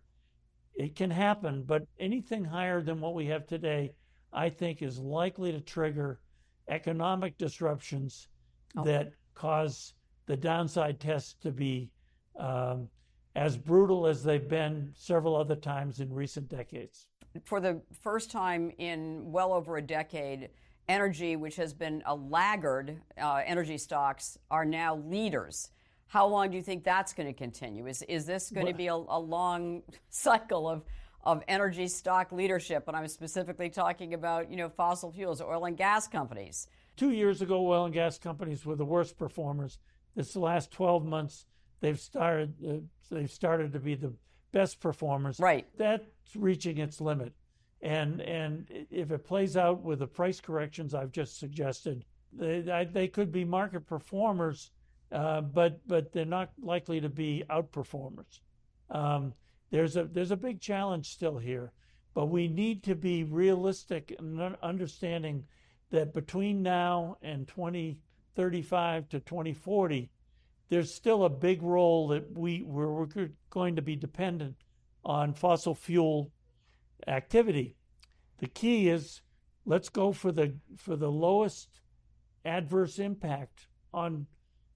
It 0.74 0.94
can 0.94 1.10
happen, 1.10 1.64
but 1.66 1.82
anything 1.98 2.44
higher 2.44 2.82
than 2.82 3.00
what 3.00 3.14
we 3.14 3.26
have 3.26 3.46
today, 3.46 3.92
I 4.32 4.48
think, 4.48 4.82
is 4.82 4.98
likely 4.98 5.52
to 5.52 5.60
trigger 5.60 6.20
economic 6.68 7.36
disruptions 7.38 8.28
Oh. 8.76 8.84
that 8.84 9.12
cause 9.34 9.94
the 10.26 10.36
downside 10.36 11.00
tests 11.00 11.34
to 11.40 11.50
be 11.50 11.90
um, 12.38 12.88
as 13.36 13.56
brutal 13.56 14.06
as 14.06 14.22
they've 14.22 14.48
been 14.48 14.92
several 14.94 15.36
other 15.36 15.56
times 15.56 16.00
in 16.00 16.12
recent 16.12 16.48
decades. 16.48 17.06
for 17.44 17.60
the 17.60 17.80
first 18.00 18.30
time 18.30 18.72
in 18.78 19.30
well 19.30 19.52
over 19.52 19.76
a 19.76 19.82
decade 19.82 20.48
energy 20.88 21.36
which 21.36 21.56
has 21.56 21.74
been 21.74 22.02
a 22.06 22.14
laggard 22.14 23.00
uh, 23.20 23.42
energy 23.44 23.76
stocks 23.76 24.38
are 24.50 24.64
now 24.64 24.96
leaders 24.96 25.70
how 26.06 26.26
long 26.26 26.50
do 26.50 26.56
you 26.56 26.62
think 26.62 26.82
that's 26.82 27.12
going 27.12 27.26
to 27.26 27.34
continue 27.34 27.86
is, 27.86 28.02
is 28.08 28.24
this 28.24 28.50
going 28.50 28.66
to 28.66 28.72
be 28.72 28.86
a, 28.86 28.94
a 28.94 29.20
long 29.20 29.82
cycle 30.08 30.68
of 30.68 30.82
of 31.24 31.42
energy 31.46 31.86
stock 31.86 32.32
leadership 32.32 32.88
and 32.88 32.96
i'm 32.96 33.06
specifically 33.06 33.68
talking 33.68 34.14
about 34.14 34.50
you 34.50 34.56
know 34.56 34.70
fossil 34.70 35.12
fuels 35.12 35.42
oil 35.42 35.66
and 35.66 35.76
gas 35.76 36.08
companies 36.08 36.68
Two 36.98 37.12
years 37.12 37.42
ago, 37.42 37.64
oil 37.64 37.84
and 37.84 37.94
gas 37.94 38.18
companies 38.18 38.66
were 38.66 38.74
the 38.74 38.84
worst 38.84 39.16
performers. 39.16 39.78
This 40.16 40.34
last 40.34 40.72
12 40.72 41.06
months, 41.06 41.46
they've 41.80 42.00
started 42.00 42.54
uh, 42.66 43.14
they've 43.14 43.30
started 43.30 43.72
to 43.72 43.80
be 43.80 43.94
the 43.94 44.12
best 44.52 44.80
performers. 44.80 45.38
Right. 45.38 45.66
That's 45.76 46.04
reaching 46.36 46.78
its 46.78 47.00
limit, 47.00 47.32
and 47.82 48.20
and 48.20 48.86
if 48.90 49.10
it 49.10 49.24
plays 49.24 49.56
out 49.56 49.82
with 49.82 50.00
the 50.00 50.06
price 50.06 50.40
corrections 50.40 50.94
I've 50.94 51.12
just 51.12 51.38
suggested, 51.38 52.04
they 52.32 52.70
I- 52.70 52.84
they 52.84 53.08
could 53.08 53.30
be 53.32 53.44
market 53.44 53.86
performers, 53.86 54.70
uh, 55.12 55.40
but 55.42 55.86
but 55.86 56.12
they're 56.12 56.24
not 56.24 56.50
likely 56.60 57.00
to 57.00 57.08
be 57.08 57.44
outperformers. 57.50 58.40
Um, 58.90 59.34
there's 59.70 59.96
a 59.96 60.04
there's 60.04 60.30
a 60.30 60.36
big 60.36 60.60
challenge 60.60 61.10
still 61.10 61.38
here, 61.38 61.72
but 62.14 62.26
we 62.26 62.48
need 62.48 62.82
to 62.84 62.94
be 62.94 63.24
realistic 63.24 64.14
and 64.18 64.40
understanding 64.62 65.44
that 65.90 66.12
between 66.12 66.62
now 66.62 67.16
and 67.22 67.46
2035 67.48 69.08
to 69.10 69.20
2040, 69.20 70.10
there's 70.68 70.94
still 70.94 71.24
a 71.24 71.30
big 71.30 71.62
role 71.62 72.08
that 72.08 72.36
we 72.36 72.62
we're, 72.62 72.92
we're 72.92 73.28
going 73.50 73.76
to 73.76 73.82
be 73.82 73.96
dependent 73.96 74.56
on 75.04 75.32
fossil 75.32 75.74
fuel 75.74 76.30
activity. 77.06 77.76
The 78.38 78.48
key 78.48 78.88
is 78.88 79.22
let's 79.64 79.88
go 79.88 80.12
for 80.12 80.32
the 80.32 80.56
for 80.76 80.96
the 80.96 81.10
lowest 81.10 81.80
adverse 82.44 82.98
impact 82.98 83.66
on 83.92 84.26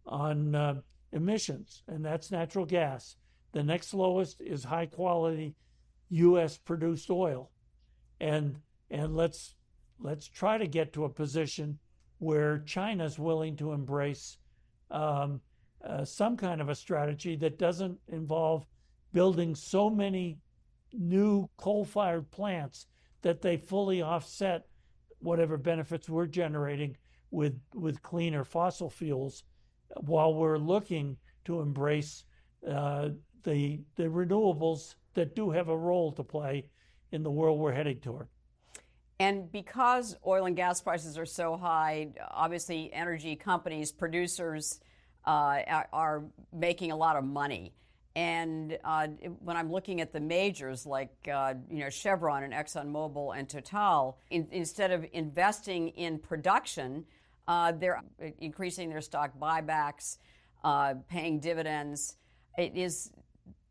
on 0.07 0.55
uh, 0.55 0.81
emissions, 1.12 1.83
and 1.87 2.05
that's 2.05 2.31
natural 2.31 2.64
gas. 2.64 3.16
The 3.52 3.62
next 3.62 3.92
lowest 3.92 4.40
is 4.40 4.64
high 4.64 4.87
quality 4.87 5.55
U.S. 6.11 6.57
produced 6.57 7.11
oil, 7.11 7.50
and 8.20 8.59
and 8.90 9.14
let's 9.14 9.55
let's 9.98 10.26
try 10.26 10.59
to 10.59 10.66
get 10.66 10.92
to 10.94 11.05
a 11.05 11.09
position 11.09 11.78
where 12.18 12.61
China's 12.61 13.18
willing 13.18 13.57
to 13.57 13.72
embrace 13.72 14.38
um, 14.90 15.40
uh, 15.84 16.04
some 16.04 16.36
kind 16.36 16.60
of 16.60 16.68
a 16.68 16.74
strategy 16.74 17.36
that 17.36 17.58
doesn't 17.58 17.98
involve 18.08 18.66
building 19.12 19.54
so 19.54 19.90
many 19.90 20.38
new 20.92 21.48
coal-fired 21.56 22.30
plants 22.30 22.86
that 23.22 23.40
they 23.40 23.56
fully 23.56 24.02
offset 24.02 24.66
whatever 25.20 25.56
benefits 25.56 26.08
we're 26.08 26.26
generating 26.26 26.96
with 27.30 27.58
with 27.74 28.02
cleaner 28.02 28.44
fossil 28.44 28.90
fuels, 28.90 29.44
while 30.00 30.34
we're 30.34 30.58
looking 30.58 31.16
to 31.44 31.60
embrace 31.60 32.24
uh, 32.68 33.08
the 33.42 33.80
the 33.96 34.04
renewables 34.04 34.94
that 35.14 35.34
do 35.34 35.50
have 35.50 35.68
a 35.68 35.76
role 35.76 36.12
to 36.12 36.22
play 36.22 36.66
in 37.12 37.22
the 37.22 37.30
world 37.30 37.58
we're 37.58 37.72
heading 37.72 37.98
toward. 38.00 38.28
And 39.18 39.50
because 39.52 40.16
oil 40.26 40.46
and 40.46 40.56
gas 40.56 40.80
prices 40.80 41.16
are 41.16 41.26
so 41.26 41.56
high, 41.56 42.08
obviously 42.30 42.92
energy 42.92 43.36
companies, 43.36 43.92
producers 43.92 44.80
are, 45.24 45.88
are 45.92 46.24
making 46.52 46.92
a 46.92 46.96
lot 46.96 47.16
of 47.16 47.24
money. 47.24 47.72
And 48.14 48.78
uh, 48.85 49.06
when 49.40 49.56
I'm 49.56 49.72
looking 49.72 50.00
at 50.02 50.12
the 50.12 50.20
majors 50.20 50.85
like 50.85 51.14
uh, 51.32 51.54
you 51.70 51.80
know 51.80 51.88
Chevron 51.88 52.42
and 52.42 52.52
ExxonMobil 52.52 53.38
and 53.38 53.48
Total, 53.48 54.18
in, 54.30 54.46
instead 54.50 54.90
of 54.90 55.06
investing 55.12 55.88
in 55.90 56.18
production, 56.18 57.06
uh, 57.48 57.72
they're 57.72 58.02
increasing 58.38 58.90
their 58.90 59.00
stock 59.00 59.32
buybacks. 59.40 60.18
uh, 60.64 60.94
paying 61.08 61.40
dividends. 61.40 62.16
It 62.56 62.76
is 62.76 63.11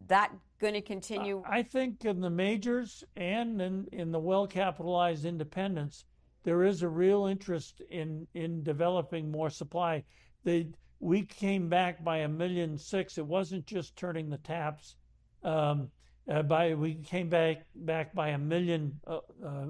that 0.08 0.32
going 0.60 0.74
to 0.74 0.82
continue? 0.82 1.44
I 1.48 1.64
think 1.64 2.06
in 2.06 2.20
the 2.22 2.30
majors 2.30 3.04
and 3.16 3.62
in, 3.62 3.88
in 3.92 4.12
the 4.12 4.20
well 4.20 4.48
capitalized 4.48 5.26
independents, 5.26 6.06
there 6.44 6.64
is 6.64 6.82
a 6.82 6.90
real 6.90 7.28
interest 7.28 7.82
in, 7.90 8.28
in 8.34 8.64
developing 8.64 9.32
more 9.32 9.50
supply. 9.50 10.04
The, 10.44 10.68
we 11.02 11.24
came 11.24 11.68
back 11.68 12.04
by 12.04 12.20
a 12.20 12.28
million 12.28 12.78
six. 12.78 13.18
It 13.18 13.26
wasn't 13.26 13.66
just 13.66 13.96
turning 13.96 14.30
the 14.30 14.38
taps. 14.38 14.96
Um, 15.44 15.90
uh, 16.32 16.44
by 16.44 16.76
we 16.76 16.94
came 16.94 17.28
back 17.28 17.66
back 17.76 18.14
by 18.14 18.30
a 18.30 18.38
million, 18.38 19.00
uh, 19.08 19.20
uh, 19.44 19.66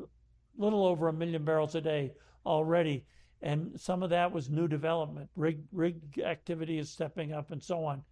little 0.57 0.85
over 0.85 1.07
a 1.07 1.13
million 1.13 1.45
barrels 1.45 1.73
a 1.75 1.81
day 1.81 2.11
already, 2.45 3.05
and 3.41 3.79
some 3.79 4.03
of 4.03 4.09
that 4.09 4.33
was 4.33 4.49
new 4.49 4.67
development. 4.67 5.29
Rig 5.37 5.61
rig 5.71 6.01
activity 6.23 6.77
is 6.77 6.89
stepping 6.89 7.31
up, 7.31 7.51
and 7.51 7.63
so 7.63 7.85
on. 7.85 8.03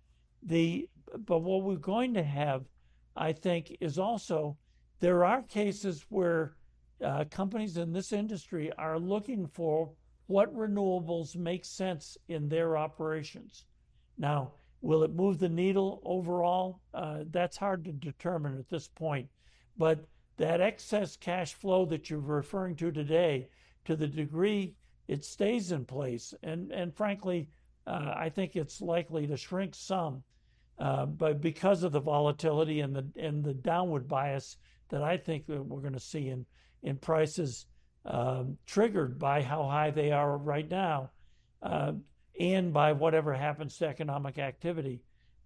The 0.41 0.87
but 1.27 1.39
what 1.39 1.63
we're 1.63 1.75
going 1.75 2.13
to 2.13 2.23
have, 2.23 2.63
I 3.17 3.33
think, 3.33 3.75
is 3.81 3.99
also 3.99 4.57
there 5.01 5.25
are 5.25 5.41
cases 5.43 6.05
where 6.07 6.55
uh, 7.03 7.25
companies 7.29 7.75
in 7.75 7.91
this 7.91 8.13
industry 8.13 8.71
are 8.77 8.97
looking 8.97 9.45
for 9.45 9.91
what 10.29 10.55
renewables 10.55 11.35
make 11.35 11.65
sense 11.65 12.15
in 12.27 12.47
their 12.47 12.77
operations. 12.77 13.65
Now, 14.15 14.51
will 14.79 15.01
it 15.01 15.11
move 15.11 15.39
the 15.39 15.49
needle 15.49 16.03
overall? 16.05 16.81
Uh, 16.93 17.23
that's 17.31 17.57
hard 17.57 17.83
to 17.85 17.91
determine 17.91 18.59
at 18.59 18.69
this 18.69 18.87
point. 18.87 19.27
But 19.75 20.05
that 20.37 20.61
excess 20.61 21.15
cash 21.15 21.55
flow 21.55 21.83
that 21.85 22.11
you're 22.11 22.19
referring 22.19 22.75
to 22.75 22.91
today, 22.91 23.49
to 23.85 23.95
the 23.95 24.05
degree 24.05 24.75
it 25.07 25.25
stays 25.25 25.71
in 25.71 25.85
place, 25.85 26.35
and, 26.43 26.71
and 26.71 26.95
frankly, 26.95 27.49
uh, 27.87 28.13
I 28.15 28.29
think 28.29 28.55
it's 28.55 28.81
likely 28.81 29.25
to 29.25 29.35
shrink 29.35 29.73
some, 29.73 30.21
uh, 30.77 31.07
but 31.07 31.41
because 31.41 31.81
of 31.81 31.91
the 31.91 31.99
volatility 31.99 32.81
and 32.81 32.95
the 32.95 33.07
and 33.15 33.43
the 33.43 33.55
downward 33.55 34.07
bias 34.07 34.57
that 34.89 35.01
I 35.01 35.17
think 35.17 35.47
that 35.47 35.65
we're 35.65 35.81
going 35.81 35.93
to 35.93 35.99
see 35.99 36.27
in 36.27 36.45
in 36.83 36.97
prices 36.97 37.65
um, 38.09 38.57
triggered 38.65 39.19
by 39.19 39.41
how 39.41 39.63
high 39.63 39.91
they 39.91 40.11
are 40.11 40.37
right 40.37 40.69
now, 40.69 41.11
uh, 41.61 41.93
and 42.39 42.73
by 42.73 42.91
whatever 42.91 43.33
happens 43.33 43.77
to 43.77 43.87
economic 43.87 44.39
activity, 44.39 45.01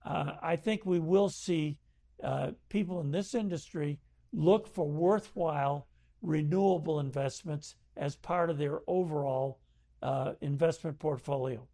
uh, 0.05 0.33
I 0.41 0.55
think 0.55 0.85
we 0.85 0.99
will 0.99 1.29
see 1.29 1.77
uh, 2.23 2.51
people 2.69 3.01
in 3.01 3.11
this 3.11 3.35
industry 3.35 3.99
look 4.31 4.67
for 4.67 4.87
worthwhile 4.87 5.87
renewable 6.21 6.99
investments 6.99 7.75
as 7.97 8.15
part 8.15 8.49
of 8.49 8.57
their 8.57 8.79
overall 8.87 9.59
uh, 10.01 10.33
investment 10.41 10.97
portfolio. 10.99 11.67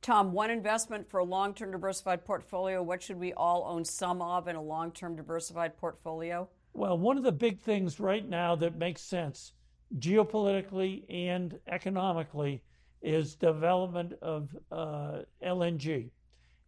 Tom, 0.00 0.32
one 0.32 0.50
investment 0.50 1.08
for 1.08 1.18
a 1.18 1.24
long 1.24 1.54
term 1.54 1.72
diversified 1.72 2.24
portfolio. 2.24 2.82
What 2.82 3.02
should 3.02 3.18
we 3.18 3.32
all 3.32 3.64
own 3.66 3.84
some 3.84 4.20
of 4.22 4.48
in 4.48 4.54
a 4.54 4.62
long 4.62 4.92
term 4.92 5.16
diversified 5.16 5.76
portfolio? 5.76 6.48
Well, 6.72 6.98
one 6.98 7.16
of 7.16 7.24
the 7.24 7.32
big 7.32 7.60
things 7.60 7.98
right 7.98 8.28
now 8.28 8.54
that 8.56 8.76
makes 8.76 9.00
sense 9.00 9.54
geopolitically 9.98 11.04
and 11.08 11.58
economically 11.68 12.62
is 13.02 13.34
development 13.34 14.12
of 14.22 14.48
uh, 14.72 15.18
LNG 15.44 16.10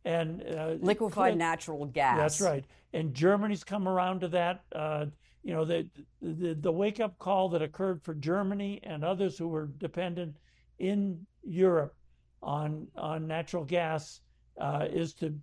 and 0.05 0.43
uh, 0.43 0.75
liquefied 0.81 1.37
natural 1.37 1.87
gas. 1.87 2.19
That's 2.19 2.41
right. 2.41 2.65
And 2.93 3.13
Germany's 3.13 3.65
come 3.65 3.89
around 3.89 4.21
to 4.21 4.29
that. 4.29 4.63
Uh, 4.73 5.07
you 5.43 5.53
know, 5.53 5.65
the, 5.65 5.89
the 6.21 6.55
the 6.55 6.73
wake 6.73 7.01
up 7.01 7.19
call 7.19 7.49
that 7.51 7.63
occurred 7.63 8.03
for 8.03 8.15
Germany 8.15 8.81
and 8.83 9.05
others 9.05 9.39
who 9.39 9.49
were 9.49 9.67
dependent 9.79 10.37
in 10.79 11.25
Europe 11.43 11.95
on 12.43 12.87
on 12.97 13.27
natural 13.27 13.65
gas 13.65 14.21
uh, 14.61 14.87
is 14.91 15.15
to 15.15 15.35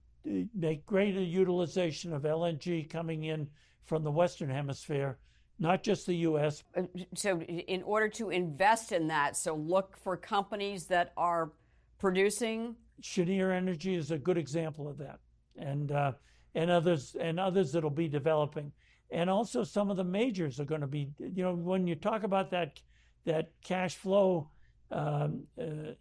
make 0.56 0.86
greater 0.86 1.22
utilization 1.22 2.14
of 2.14 2.24
LNG 2.24 2.90
coming 2.90 3.26
in 3.26 3.48
from 3.86 4.04
the 4.04 4.12
Western 4.12 4.50
Hemisphere, 4.50 5.18
not 5.64 5.82
just 5.82 6.06
the 6.06 6.16
U.S. 6.16 6.62
Uh, 6.76 6.84
so, 7.16 7.40
in 7.42 7.82
order 7.84 8.10
to 8.10 8.30
invest 8.30 8.92
in 8.92 9.08
that, 9.08 9.38
so 9.38 9.56
look 9.56 9.96
for 9.98 10.18
companies 10.18 10.86
that 10.88 11.14
are 11.16 11.54
producing. 12.00 12.76
Cheniere 13.02 13.54
Energy 13.54 13.96
is 13.96 14.12
a 14.12 14.18
good 14.18 14.38
example 14.38 14.90
of 14.90 14.98
that, 14.98 15.20
and 15.58 15.92
uh, 15.92 16.12
and 16.54 16.70
others 16.70 17.16
and 17.20 17.40
others 17.40 17.72
that'll 17.72 17.90
be 17.90 18.10
developing, 18.10 18.74
and 19.10 19.30
also 19.30 19.64
some 19.64 19.90
of 19.90 19.96
the 19.96 20.04
majors 20.04 20.60
are 20.60 20.66
going 20.66 20.82
to 20.82 20.88
be. 20.88 21.10
You 21.18 21.44
know, 21.44 21.54
when 21.54 21.88
you 21.88 21.96
talk 21.96 22.24
about 22.24 22.52
that 22.52 22.82
that 23.24 23.52
cash 23.64 23.96
flow 23.96 24.50
um, 24.92 25.44
uh, 25.60 25.94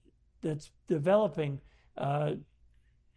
that's 0.42 0.72
developing, 0.88 1.61
uh, 1.96 2.33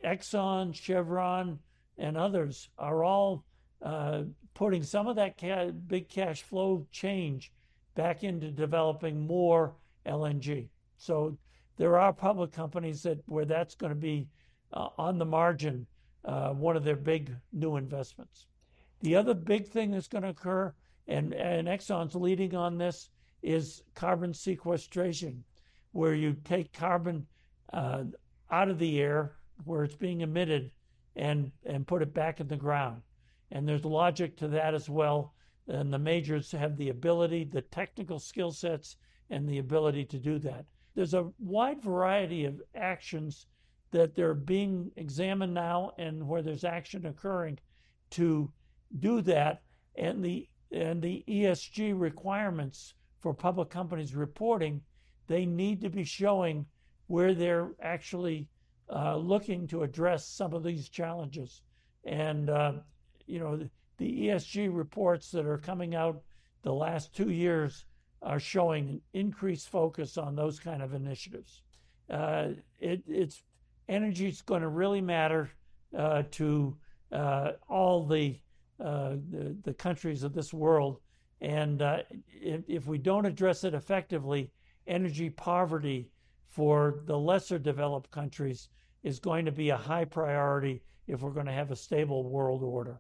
Exxon, 0.05 0.75
Chevron, 0.75 1.57
and 1.97 2.15
others 2.15 2.69
are 2.77 3.03
all 3.03 3.45
uh, 3.81 4.21
putting 4.55 4.81
some 4.81 5.07
of 5.07 5.17
that 5.17 5.37
ca- 5.37 5.69
big 5.69 6.09
cash 6.09 6.41
flow 6.41 6.87
change 6.91 7.51
back 7.93 8.23
into 8.23 8.49
developing 8.49 9.27
more 9.27 9.75
LNG. 10.07 10.69
So 10.97 11.37
there 11.77 11.99
are 11.99 12.11
public 12.11 12.51
companies 12.51 13.03
that 13.03 13.19
where 13.27 13.45
that's 13.45 13.75
going 13.75 13.91
to 13.91 13.99
be 13.99 14.27
uh, 14.73 14.87
on 14.97 15.19
the 15.19 15.25
margin 15.25 15.85
uh, 16.23 16.49
one 16.49 16.75
of 16.75 16.83
their 16.83 16.95
big 16.95 17.35
new 17.53 17.75
investments. 17.75 18.47
The 19.01 19.15
other 19.15 19.35
big 19.35 19.67
thing 19.67 19.91
that's 19.91 20.07
going 20.07 20.23
to 20.23 20.29
occur, 20.29 20.73
and, 21.07 21.33
and 21.33 21.67
Exxon's 21.67 22.15
leading 22.15 22.55
on 22.55 22.77
this, 22.77 23.09
is 23.43 23.83
carbon 23.93 24.33
sequestration 24.33 25.43
where 25.91 26.15
you 26.15 26.35
take 26.43 26.73
carbon 26.73 27.27
uh, 27.73 28.05
out 28.49 28.69
of 28.69 28.79
the 28.79 28.99
air 28.99 29.33
where 29.65 29.83
it's 29.83 29.95
being 29.95 30.21
emitted 30.21 30.71
and 31.15 31.51
and 31.65 31.87
put 31.87 32.01
it 32.01 32.13
back 32.13 32.39
in 32.39 32.47
the 32.47 32.57
ground. 32.57 33.01
And 33.51 33.67
there's 33.67 33.85
logic 33.85 34.37
to 34.37 34.47
that 34.49 34.73
as 34.73 34.89
well. 34.89 35.33
And 35.67 35.93
the 35.93 35.99
majors 35.99 36.51
have 36.51 36.77
the 36.77 36.89
ability, 36.89 37.45
the 37.45 37.61
technical 37.61 38.19
skill 38.19 38.51
sets, 38.51 38.97
and 39.29 39.47
the 39.47 39.57
ability 39.57 40.05
to 40.05 40.19
do 40.19 40.39
that. 40.39 40.65
There's 40.93 41.13
a 41.13 41.31
wide 41.39 41.81
variety 41.81 42.45
of 42.45 42.61
actions 42.75 43.47
that 43.91 44.15
they're 44.15 44.33
being 44.33 44.91
examined 44.95 45.53
now 45.53 45.91
and 45.97 46.27
where 46.27 46.41
there's 46.41 46.63
action 46.63 47.05
occurring 47.05 47.59
to 48.11 48.51
do 48.99 49.21
that. 49.21 49.61
And 49.95 50.23
the 50.23 50.49
and 50.71 51.01
the 51.01 51.23
ESG 51.27 51.99
requirements 51.99 52.95
for 53.19 53.33
public 53.33 53.69
companies 53.69 54.15
reporting 54.15 54.81
they 55.27 55.45
need 55.45 55.81
to 55.81 55.89
be 55.89 56.03
showing 56.03 56.65
where 57.07 57.33
they're 57.33 57.71
actually 57.81 58.47
uh, 58.89 59.15
looking 59.15 59.67
to 59.67 59.83
address 59.83 60.27
some 60.27 60.53
of 60.53 60.63
these 60.63 60.89
challenges. 60.89 61.61
And, 62.03 62.49
uh, 62.49 62.73
you 63.27 63.39
know, 63.39 63.57
the, 63.97 64.27
ESG 64.27 64.69
reports 64.75 65.31
that 65.31 65.45
are 65.45 65.57
coming 65.57 65.95
out 65.95 66.21
the 66.63 66.73
last 66.73 67.15
two 67.15 67.29
years 67.29 67.85
are 68.21 68.39
showing 68.39 68.89
an 68.89 69.01
increased 69.13 69.69
focus 69.69 70.17
on 70.17 70.35
those 70.35 70.59
kind 70.59 70.81
of 70.81 70.93
initiatives. 70.93 71.61
Uh, 72.09 72.49
it, 72.79 73.01
it's 73.07 73.43
energy 73.87 74.27
is 74.27 74.41
going 74.41 74.61
to 74.61 74.67
really 74.67 75.01
matter 75.01 75.49
uh, 75.97 76.23
to 76.31 76.75
uh, 77.11 77.51
all 77.69 78.05
the, 78.05 78.37
uh, 78.83 79.15
the, 79.29 79.55
the 79.63 79.73
countries 79.73 80.23
of 80.23 80.33
this 80.33 80.53
world, 80.53 80.99
and 81.41 81.81
uh, 81.81 81.99
if, 82.29 82.61
if, 82.67 82.87
we 82.87 82.97
don't 82.97 83.25
address 83.25 83.63
it 83.63 83.73
effectively, 83.73 84.51
energy 84.87 85.29
poverty 85.29 86.09
for 86.49 87.01
the 87.05 87.17
lesser 87.17 87.59
developed 87.59 88.09
countries 88.11 88.69
is 89.03 89.19
going 89.19 89.45
to 89.45 89.51
be 89.51 89.69
a 89.69 89.77
high 89.77 90.05
priority 90.05 90.81
if 91.07 91.21
we're 91.21 91.31
going 91.31 91.45
to 91.45 91.51
have 91.51 91.71
a 91.71 91.75
stable 91.75 92.23
world 92.27 92.63
order. 92.63 92.99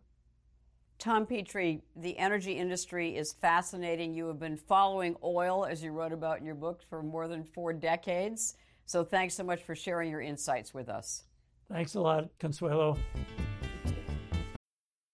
Tom 0.97 1.25
Petrie, 1.25 1.81
the 1.95 2.17
energy 2.17 2.53
industry 2.53 3.15
is 3.15 3.33
fascinating. 3.33 4.13
You 4.13 4.27
have 4.27 4.39
been 4.39 4.57
following 4.57 5.15
oil, 5.23 5.65
as 5.65 5.83
you 5.83 5.91
wrote 5.91 6.13
about 6.13 6.39
in 6.39 6.45
your 6.45 6.55
book, 6.55 6.81
for 6.89 7.03
more 7.03 7.27
than 7.27 7.43
four 7.43 7.73
decades. 7.73 8.55
So 8.85 9.03
thanks 9.03 9.33
so 9.33 9.43
much 9.43 9.63
for 9.63 9.75
sharing 9.75 10.09
your 10.09 10.21
insights 10.21 10.73
with 10.73 10.89
us. 10.89 11.23
Thanks 11.69 11.95
a 11.95 12.01
lot, 12.01 12.29
Consuelo. 12.39 12.97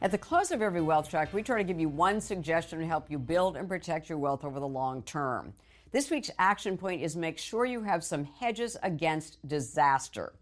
At 0.00 0.12
the 0.12 0.18
close 0.18 0.52
of 0.52 0.62
every 0.62 0.80
wealth 0.80 1.10
track, 1.10 1.34
we 1.34 1.42
try 1.42 1.58
to 1.58 1.64
give 1.64 1.80
you 1.80 1.88
one 1.88 2.20
suggestion 2.20 2.78
to 2.78 2.86
help 2.86 3.10
you 3.10 3.18
build 3.18 3.56
and 3.56 3.68
protect 3.68 4.08
your 4.08 4.18
wealth 4.18 4.44
over 4.44 4.60
the 4.60 4.68
long 4.68 5.02
term. 5.02 5.54
This 5.90 6.08
week's 6.08 6.30
action 6.38 6.78
point 6.78 7.02
is 7.02 7.16
make 7.16 7.36
sure 7.36 7.64
you 7.64 7.82
have 7.82 8.04
some 8.04 8.24
hedges 8.24 8.76
against 8.84 9.46
disaster. 9.48 10.34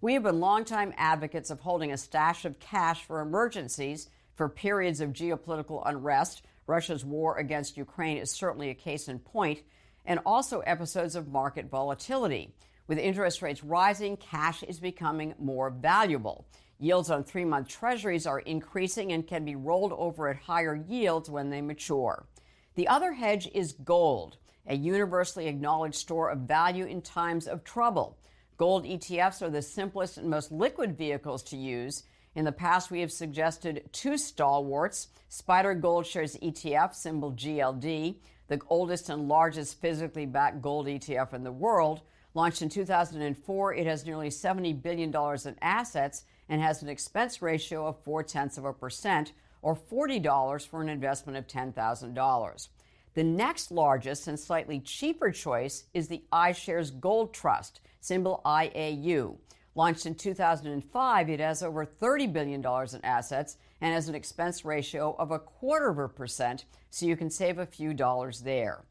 We 0.00 0.14
have 0.14 0.22
been 0.22 0.40
longtime 0.40 0.94
advocates 0.96 1.50
of 1.50 1.60
holding 1.60 1.92
a 1.92 1.98
stash 1.98 2.46
of 2.46 2.58
cash 2.58 3.04
for 3.04 3.20
emergencies 3.20 4.08
for 4.34 4.48
periods 4.48 5.02
of 5.02 5.12
geopolitical 5.12 5.82
unrest. 5.84 6.42
Russia's 6.66 7.04
war 7.04 7.36
against 7.36 7.76
Ukraine 7.76 8.16
is 8.16 8.30
certainly 8.30 8.70
a 8.70 8.74
case 8.74 9.08
in 9.08 9.18
point, 9.18 9.60
and 10.06 10.20
also 10.24 10.60
episodes 10.60 11.16
of 11.16 11.28
market 11.28 11.68
volatility. 11.68 12.54
With 12.86 12.98
interest 12.98 13.42
rates 13.42 13.62
rising, 13.62 14.16
cash 14.16 14.62
is 14.62 14.80
becoming 14.80 15.34
more 15.38 15.68
valuable. 15.68 16.46
Yields 16.82 17.12
on 17.12 17.22
three 17.22 17.44
month 17.44 17.68
treasuries 17.68 18.26
are 18.26 18.40
increasing 18.40 19.12
and 19.12 19.24
can 19.24 19.44
be 19.44 19.54
rolled 19.54 19.92
over 19.92 20.26
at 20.26 20.36
higher 20.36 20.74
yields 20.74 21.30
when 21.30 21.48
they 21.48 21.60
mature. 21.60 22.26
The 22.74 22.88
other 22.88 23.12
hedge 23.12 23.48
is 23.54 23.70
gold, 23.70 24.38
a 24.66 24.74
universally 24.74 25.46
acknowledged 25.46 25.94
store 25.94 26.28
of 26.30 26.40
value 26.40 26.84
in 26.84 27.00
times 27.00 27.46
of 27.46 27.62
trouble. 27.62 28.18
Gold 28.56 28.84
ETFs 28.84 29.42
are 29.42 29.48
the 29.48 29.62
simplest 29.62 30.18
and 30.18 30.28
most 30.28 30.50
liquid 30.50 30.98
vehicles 30.98 31.44
to 31.44 31.56
use. 31.56 32.02
In 32.34 32.44
the 32.44 32.50
past, 32.50 32.90
we 32.90 32.98
have 32.98 33.12
suggested 33.12 33.88
two 33.92 34.18
stalwarts 34.18 35.06
SPDR 35.30 35.80
Gold 35.80 36.04
Shares 36.04 36.36
ETF, 36.38 36.96
symbol 36.96 37.30
GLD, 37.30 38.16
the 38.48 38.60
oldest 38.68 39.08
and 39.08 39.28
largest 39.28 39.80
physically 39.80 40.26
backed 40.26 40.60
gold 40.60 40.88
ETF 40.88 41.32
in 41.32 41.44
the 41.44 41.52
world. 41.52 42.00
Launched 42.34 42.60
in 42.60 42.68
2004, 42.68 43.74
it 43.74 43.86
has 43.86 44.04
nearly 44.04 44.30
$70 44.30 44.82
billion 44.82 45.14
in 45.14 45.56
assets 45.62 46.24
and 46.52 46.60
has 46.60 46.82
an 46.82 46.88
expense 46.90 47.40
ratio 47.40 47.86
of 47.86 48.04
four 48.04 48.22
tenths 48.22 48.58
of 48.58 48.66
a 48.66 48.74
percent, 48.74 49.32
or 49.62 49.74
$40 49.74 50.68
for 50.68 50.82
an 50.82 50.90
investment 50.90 51.38
of 51.38 51.46
$10,000. 51.46 52.68
The 53.14 53.24
next 53.24 53.72
largest 53.72 54.28
and 54.28 54.38
slightly 54.38 54.78
cheaper 54.78 55.30
choice 55.30 55.84
is 55.94 56.08
the 56.08 56.22
iShares 56.30 57.00
Gold 57.00 57.32
Trust, 57.32 57.80
symbol 58.00 58.42
IAU. 58.44 59.38
Launched 59.74 60.04
in 60.04 60.14
2005, 60.14 61.30
it 61.30 61.40
has 61.40 61.62
over 61.62 61.86
$30 61.86 62.30
billion 62.30 62.60
in 62.60 63.00
assets 63.02 63.56
and 63.80 63.94
has 63.94 64.10
an 64.10 64.14
expense 64.14 64.62
ratio 64.62 65.16
of 65.18 65.30
a 65.30 65.38
quarter 65.38 65.88
of 65.88 65.98
a 65.98 66.06
percent, 66.06 66.66
so 66.90 67.06
you 67.06 67.16
can 67.16 67.30
save 67.30 67.58
a 67.58 67.64
few 67.64 67.94
dollars 67.94 68.40
there. 68.40 68.84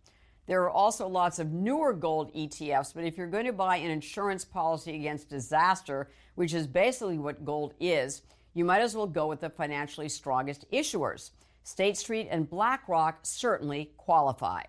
There 0.47 0.63
are 0.63 0.69
also 0.69 1.07
lots 1.07 1.39
of 1.39 1.51
newer 1.51 1.93
gold 1.93 2.33
ETFs, 2.33 2.93
but 2.93 3.03
if 3.03 3.17
you're 3.17 3.27
going 3.27 3.45
to 3.45 3.53
buy 3.53 3.77
an 3.77 3.91
insurance 3.91 4.43
policy 4.43 4.95
against 4.95 5.29
disaster, 5.29 6.09
which 6.35 6.53
is 6.53 6.67
basically 6.67 7.17
what 7.17 7.45
gold 7.45 7.73
is, 7.79 8.23
you 8.53 8.65
might 8.65 8.81
as 8.81 8.95
well 8.95 9.07
go 9.07 9.27
with 9.27 9.41
the 9.41 9.49
financially 9.49 10.09
strongest 10.09 10.69
issuers. 10.71 11.31
State 11.63 11.95
Street 11.95 12.27
and 12.29 12.49
BlackRock 12.49 13.19
certainly 13.21 13.91
qualify. 13.97 14.63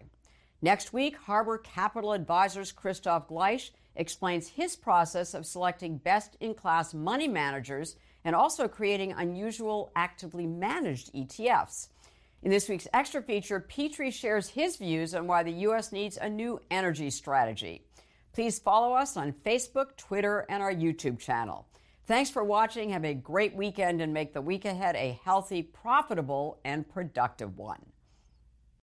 Next 0.60 0.92
week, 0.92 1.16
Harbor 1.16 1.58
Capital 1.58 2.12
Advisors 2.12 2.72
Kristof 2.72 3.26
Gleich 3.26 3.70
explains 3.96 4.48
his 4.48 4.76
process 4.76 5.34
of 5.34 5.46
selecting 5.46 5.96
best 5.96 6.36
in 6.40 6.54
class 6.54 6.94
money 6.94 7.28
managers 7.28 7.96
and 8.24 8.36
also 8.36 8.68
creating 8.68 9.12
unusual 9.12 9.90
actively 9.96 10.46
managed 10.46 11.12
ETFs. 11.12 11.88
In 12.42 12.50
this 12.50 12.68
week's 12.68 12.88
extra 12.92 13.22
feature, 13.22 13.60
Petrie 13.60 14.10
shares 14.10 14.48
his 14.48 14.76
views 14.76 15.14
on 15.14 15.28
why 15.28 15.44
the 15.44 15.52
U.S. 15.52 15.92
needs 15.92 16.18
a 16.20 16.28
new 16.28 16.60
energy 16.72 17.08
strategy. 17.08 17.86
Please 18.32 18.58
follow 18.58 18.94
us 18.94 19.16
on 19.16 19.32
Facebook, 19.32 19.96
Twitter, 19.96 20.44
and 20.48 20.60
our 20.60 20.74
YouTube 20.74 21.20
channel. 21.20 21.68
Thanks 22.06 22.30
for 22.30 22.42
watching. 22.42 22.90
Have 22.90 23.04
a 23.04 23.14
great 23.14 23.54
weekend 23.54 24.00
and 24.00 24.12
make 24.12 24.34
the 24.34 24.42
week 24.42 24.64
ahead 24.64 24.96
a 24.96 25.20
healthy, 25.24 25.62
profitable, 25.62 26.58
and 26.64 26.88
productive 26.88 27.56
one. 27.56 27.86